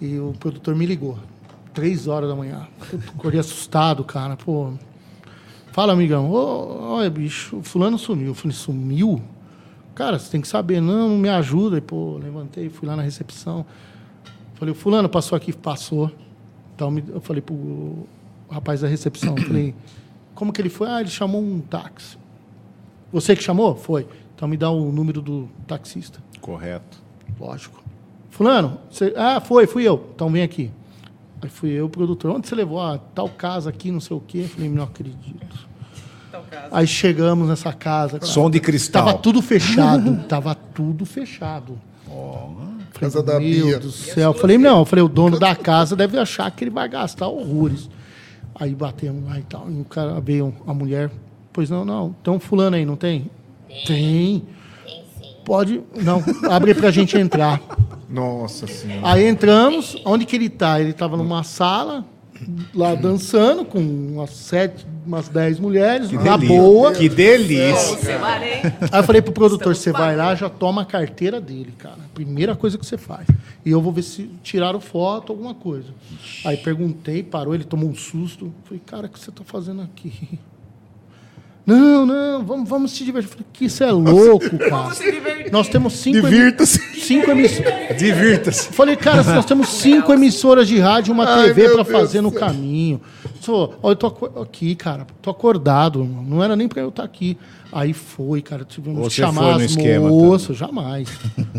[0.00, 1.16] e o produtor me ligou,
[1.72, 2.66] três horas da manhã,
[3.16, 4.72] acordei assustado, cara, pô,
[5.72, 9.22] fala amigão, olha bicho, o fulano sumiu, eu falei, sumiu?
[9.94, 13.02] Cara, você tem que saber, não, não me ajuda, e pô, levantei, fui lá na
[13.02, 13.64] recepção,
[14.56, 16.10] falei, o fulano passou aqui, passou,
[16.74, 18.06] então eu falei pro
[18.50, 19.74] rapaz da recepção, eu falei,
[20.34, 20.88] como que ele foi?
[20.88, 22.16] Ah, ele chamou um táxi.
[23.12, 23.74] Você que chamou?
[23.76, 24.06] Foi.
[24.34, 26.18] Então me dá o número do taxista.
[26.40, 26.98] Correto.
[27.40, 27.82] Lógico.
[28.30, 29.14] Fulano, você...
[29.16, 30.10] ah, foi, fui eu.
[30.14, 30.70] Então vem aqui.
[31.40, 32.32] Aí fui eu, o produtor.
[32.32, 32.80] Onde você levou?
[32.80, 34.40] Ah, tal casa aqui, não sei o quê.
[34.40, 35.66] Eu falei, não acredito.
[36.70, 38.18] Aí chegamos nessa casa.
[38.18, 38.30] cara.
[38.30, 39.06] Som de cristal.
[39.06, 40.24] Tava tudo fechado.
[40.28, 41.78] Tava tudo fechado.
[42.98, 43.78] Casa da Meu Bia.
[43.78, 44.30] do céu.
[44.30, 47.28] Eu falei, não, eu falei, o dono da casa deve achar que ele vai gastar
[47.28, 47.90] horrores.
[48.58, 49.70] Aí batemos lá e tal.
[49.70, 51.10] E o cara veio, a mulher,
[51.52, 52.14] pois não, não.
[52.22, 53.30] Tem um fulano aí, não tem?
[53.86, 54.42] Tem.
[55.44, 55.82] Pode.
[55.94, 57.60] Não, abre pra gente entrar.
[58.08, 59.00] Nossa senhora.
[59.04, 60.80] Aí entramos, onde que ele tá?
[60.80, 62.04] Ele tava numa sala,
[62.74, 66.56] lá dançando, com umas sete, umas dez mulheres, na delícia.
[66.56, 66.92] boa.
[66.92, 68.18] Que delícia.
[68.92, 71.98] Aí eu falei pro produtor, você vai lá, já toma a carteira dele, cara.
[72.14, 73.26] Primeira coisa que você faz.
[73.64, 75.88] E eu vou ver se tiraram foto, alguma coisa.
[76.44, 78.52] Aí perguntei, parou, ele tomou um susto.
[78.64, 80.38] Falei, cara, o que você tá fazendo aqui?
[81.66, 83.28] Não, não, vamos, vamos se divertir.
[83.28, 84.70] Falei, que isso é louco, cara.
[84.70, 85.50] Vamos se divertir.
[85.52, 86.78] Nós temos cinco, Divirta-se.
[87.00, 87.98] cinco emissoras.
[87.98, 88.68] Divirta-se.
[88.72, 92.30] Falei, cara, nós temos cinco emissoras de rádio e uma Ai, TV Deus fazer no
[92.30, 93.00] caminho.
[93.40, 94.06] Só, ó, eu tô
[94.40, 97.36] aqui, cara, tô acordado, não era nem pra eu estar aqui.
[97.72, 100.08] Aí foi, cara, tivemos que Você foi chamar no as esquema, tá?
[100.10, 101.08] moças, jamais,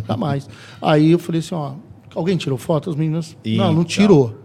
[0.08, 0.50] jamais.
[0.82, 1.74] Aí eu falei assim, ó,
[2.16, 2.90] alguém tirou foto?
[2.90, 3.90] As meninas, não, não Eita.
[3.92, 4.38] tirou.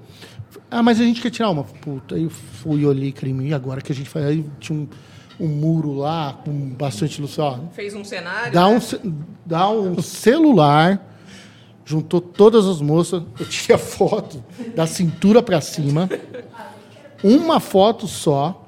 [0.69, 1.63] Ah, mas a gente quer tirar uma.
[1.65, 4.27] Puta, aí eu fui, olhei, crime, e agora que a gente faz?
[4.27, 4.89] Aí tinha um,
[5.43, 8.53] um muro lá com bastante luz, ó, Fez um cenário.
[8.53, 8.79] Dá né?
[9.05, 9.13] um,
[9.45, 11.05] dá um celular,
[11.85, 14.43] juntou todas as moças, eu tirei a foto
[14.75, 16.09] da cintura para cima,
[17.23, 18.65] uma foto só,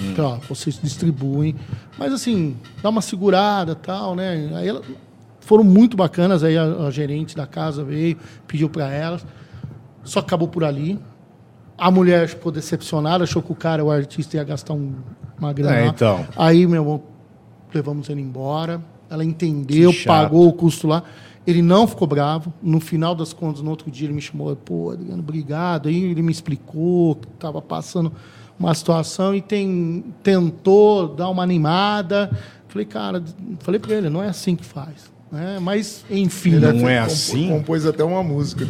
[0.00, 1.54] então, ó, vocês distribuem,
[1.98, 4.50] mas assim, dá uma segurada tal, né?
[4.54, 4.82] Aí elas
[5.40, 8.16] foram muito bacanas, aí a, a gerente da casa veio,
[8.46, 9.24] pediu para elas,
[10.04, 10.98] só acabou por ali.
[11.78, 14.96] A mulher ficou decepcionada, achou que o cara, o artista, ia gastar um-
[15.40, 15.76] uma grana.
[15.76, 16.26] É, então.
[16.36, 17.02] Aí, meu irmão,
[17.74, 18.80] levamos ele embora.
[19.08, 21.02] Ela entendeu, pagou o custo lá.
[21.46, 22.52] Ele não ficou bravo.
[22.62, 25.88] No final das contas, no outro dia, ele me chamou, pô, Adriano, obrigado.
[25.88, 28.12] Aí ele me explicou que estava passando
[28.58, 32.30] uma situação e tem, tentou dar uma animada.
[32.68, 33.22] Falei, cara,
[33.60, 35.10] falei para ele, não é assim que faz.
[35.32, 35.58] Né?
[35.60, 36.56] Mas, enfim.
[36.56, 36.94] Não né?
[36.94, 37.48] é assim?
[37.50, 38.66] Compôs até uma música.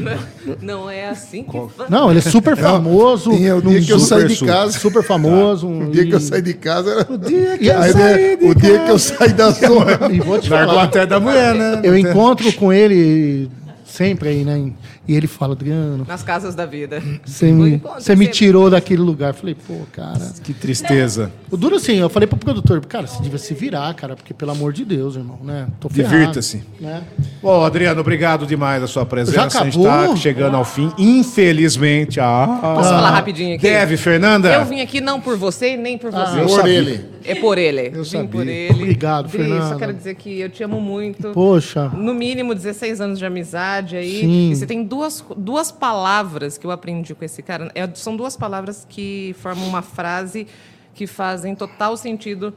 [0.60, 1.56] Não é assim que.
[1.88, 3.30] Não, ele é super famoso.
[3.30, 4.78] Tinha o num dia que eu super- saí de casa.
[4.78, 5.66] Super famoso.
[5.66, 7.12] O dia que eu saí de casa era.
[7.12, 9.98] O dia que eu Aí, saí de o dia que eu saí da zona.
[10.12, 10.82] E vou te falar.
[10.84, 11.80] até da mulher, né?
[11.82, 13.48] Eu encontro com ele
[13.84, 14.70] sempre aí, né?
[15.10, 17.02] E ele fala, Adriano, Nas casas da vida.
[17.24, 19.30] você Eu me, você me tirou daquele lugar.
[19.30, 20.20] Eu falei, pô, cara.
[20.44, 21.32] Que tristeza.
[21.50, 24.52] O duro assim, eu falei pro produtor, cara, você devia se virar, cara, porque pelo
[24.52, 25.66] amor de Deus, irmão, né?
[25.80, 26.62] Tô ferrado, Divirta-se.
[26.80, 27.02] Né?
[27.42, 29.34] Bom, Adriano, obrigado demais a sua presença.
[29.36, 30.04] Já A gente acabou?
[30.12, 32.20] está chegando ao fim, infelizmente.
[32.20, 33.62] Ah, Posso falar rapidinho aqui?
[33.62, 34.52] Deve, Fernanda.
[34.52, 36.40] Eu vim aqui não por você e nem por você.
[36.40, 37.04] eu Por ele.
[37.24, 37.90] É por ele.
[37.90, 38.28] Vim sabia.
[38.28, 38.72] por ele.
[38.72, 39.76] Obrigado, Dri, Só Fernanda.
[39.76, 41.30] quero dizer que eu te amo muito.
[41.32, 41.88] Poxa.
[41.88, 44.20] No mínimo 16 anos de amizade aí.
[44.20, 44.50] Sim.
[44.52, 44.99] E você tem duas,
[45.36, 47.70] duas palavras que eu aprendi com esse cara.
[47.74, 50.46] É, são duas palavras que formam uma frase
[50.94, 52.52] que fazem total sentido,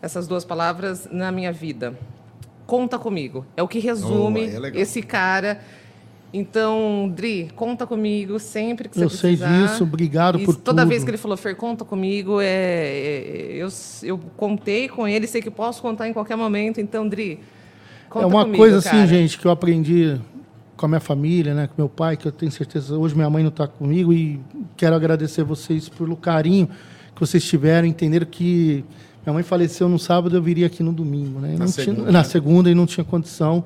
[0.00, 1.98] essas duas palavras, na minha vida.
[2.66, 3.44] Conta comigo.
[3.56, 5.60] É o que resume Oh, é esse cara
[6.32, 9.66] Então, Dri, conta comigo sempre que você Eu sei precisar.
[9.68, 10.88] disso, obrigado E por Toda tudo.
[10.88, 13.68] vez que ele falou, Fer, conta comigo, é, é- eu,
[14.02, 16.80] eu contei com ele, sei que posso contar em qualquer momento.
[16.80, 17.38] Então, Dri,
[18.08, 19.06] conta é uma comigo, coisa assim, cara.
[19.06, 20.18] gente, que eu aprendi
[20.82, 23.44] com a minha família, né, com meu pai, que eu tenho certeza hoje minha mãe
[23.44, 24.40] não está comigo e
[24.76, 26.68] quero agradecer vocês pelo carinho
[27.14, 28.84] que vocês tiveram, entenderam que
[29.24, 31.54] minha mãe faleceu no sábado, eu viria aqui no domingo, né?
[31.56, 32.10] não segunda, tinha, né?
[32.10, 33.64] na segunda e não tinha condição.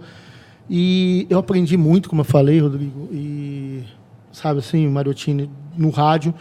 [0.69, 3.83] E eu aprendi muito, como eu falei, Rodrigo, e
[4.31, 6.35] sabe assim, Mariottini, no rádio,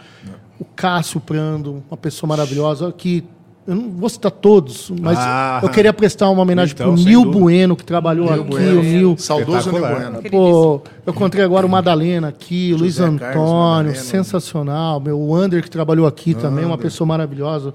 [0.60, 3.24] o Cássio Prando, uma pessoa maravilhosa que
[3.66, 5.60] eu não vou citar todos, mas Ah.
[5.62, 7.40] eu queria prestar uma homenagem Então, para o sem Nil dúvida.
[7.40, 9.16] Bueno, que trabalhou aqui, o Nil.
[9.18, 9.80] Saudoso Nil.
[9.80, 10.22] Bueno.
[10.30, 13.44] Pô, eu encontrei agora o Madalena aqui, o Luiz Carlos Antônio,
[13.90, 13.94] Madalena.
[13.96, 15.00] sensacional.
[15.00, 17.74] Meu o Ander que trabalhou aqui também, uma pessoa maravilhosa.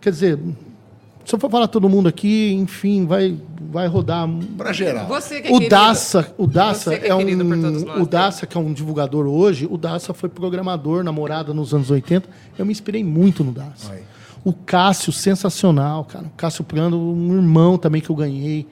[0.00, 0.38] Quer dizer,
[1.24, 3.36] se eu for falar todo mundo aqui, enfim, vai,
[3.72, 4.28] vai rodar.
[4.56, 5.06] Pra geral.
[5.06, 5.70] Você que é O querido.
[5.70, 8.06] Daça, o Daça é é, um, nós, o?
[8.06, 9.66] Daça que é um divulgador hoje.
[9.68, 12.28] O Daça foi programador, namorada nos anos 80.
[12.56, 13.92] Eu me inspirei muito no Daça.
[13.92, 14.02] Aí.
[14.46, 16.26] O Cássio, sensacional, cara.
[16.26, 18.64] O Cássio Prando, um irmão também que eu ganhei.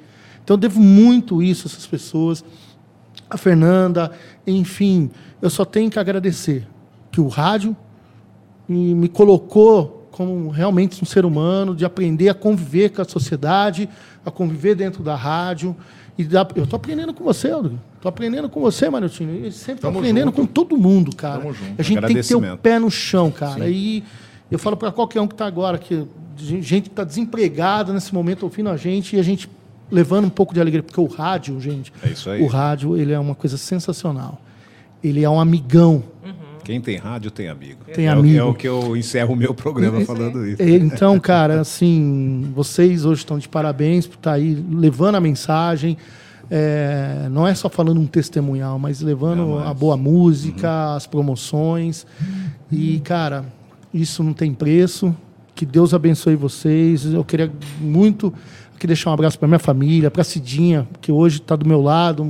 [0.44, 2.44] Então eu devo muito isso a essas pessoas.
[3.28, 4.12] A Fernanda,
[4.46, 5.10] enfim,
[5.42, 6.64] eu só tenho que agradecer
[7.10, 7.76] que o rádio
[8.68, 13.88] me, me colocou como realmente um ser humano, de aprender a conviver com a sociedade,
[14.24, 15.74] a conviver dentro da rádio.
[16.16, 17.80] E da- eu estou aprendendo com você, Rodrigo.
[17.96, 19.44] Estou aprendendo com você, Mariotinho.
[19.44, 20.36] Eu sempre estou aprendendo junto.
[20.36, 21.40] com todo mundo, cara.
[21.40, 21.74] Tamo junto.
[21.76, 23.68] A gente tem que ter o pé no chão, cara.
[23.68, 24.04] E
[24.50, 28.42] eu falo para qualquer um que está agora, que gente que está desempregada nesse momento
[28.44, 29.48] ouvindo a gente e a gente
[29.90, 32.42] levando um pouco de alegria, porque o rádio, gente, É isso aí.
[32.42, 34.40] o rádio ele é uma coisa sensacional.
[35.02, 36.02] Ele é um amigão.
[36.64, 37.80] Quem tem rádio tem amigo.
[37.94, 38.38] Tem é o- amigo.
[38.38, 40.62] é o que eu encerro o meu programa falando isso.
[40.62, 45.98] É, Então, cara, assim, vocês hoje estão de parabéns por estar aí levando a mensagem.
[46.50, 51.06] É, não é só falando um testemunhal, mas levando Não, mas- a boa música, as
[51.06, 52.06] promoções.
[52.72, 53.44] E, cara,
[53.94, 55.14] isso não tem preço.
[55.54, 57.06] Que Deus abençoe vocês.
[57.06, 58.34] Eu queria muito
[58.74, 62.24] aqui deixar um abraço para minha família, para Cidinha, que hoje está do meu lado,
[62.24, 62.26] um-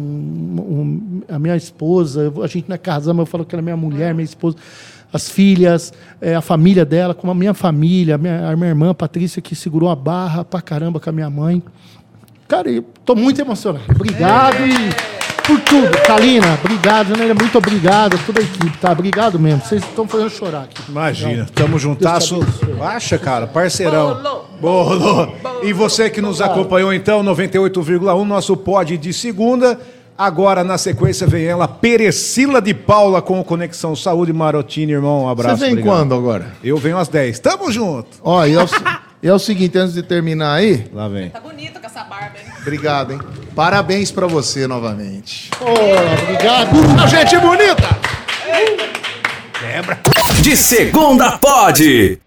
[0.61, 2.31] um- a minha esposa.
[2.43, 4.57] A gente não é casado, mas eu falo que ela é minha mulher, minha esposa.
[5.11, 8.93] As filhas, eh, a família dela, como a minha família, a minha, a minha irmã
[8.93, 11.63] Patrícia, que segurou a barra pra caramba com a minha mãe.
[12.47, 12.85] Cara, eu
[13.17, 13.85] muito emocionado.
[13.95, 15.14] Obrigado e
[15.47, 15.91] por tudo.
[16.07, 17.09] Kalina, obrigado.
[17.09, 18.19] Janaína, muito obrigado.
[18.27, 18.93] Toda a equipe, tá?
[18.93, 19.63] Obrigado mesmo.
[19.63, 20.83] Vocês estão fazendo chorar aqui.
[20.89, 22.41] Imagina, tamo juntasso.
[22.81, 24.21] Acha, cara, parceirão.
[24.61, 24.97] Bolo.
[24.99, 25.35] Bolo.
[25.63, 29.79] E você que nos acompanhou então, 98,1, nosso pod de segunda.
[30.17, 35.25] Agora, na sequência, vem ela, Perecila de Paula com o Conexão Saúde Marotini, irmão.
[35.25, 35.57] Um abraço.
[35.57, 35.93] Você vem obrigado.
[35.97, 36.53] quando agora?
[36.63, 37.41] Eu venho às 10.
[37.41, 38.07] Tamo junto.
[38.23, 38.77] Ó, e é, o, se-
[39.25, 41.31] e é o seguinte, antes de terminar aí, Lá vem.
[41.31, 42.45] Tá bonito com essa barba, hein?
[42.61, 43.21] obrigado, hein?
[43.57, 45.51] Parabéns pra você novamente.
[45.59, 46.77] Obrigado.
[47.03, 47.89] A gente bonita!
[50.43, 52.21] De segunda pode.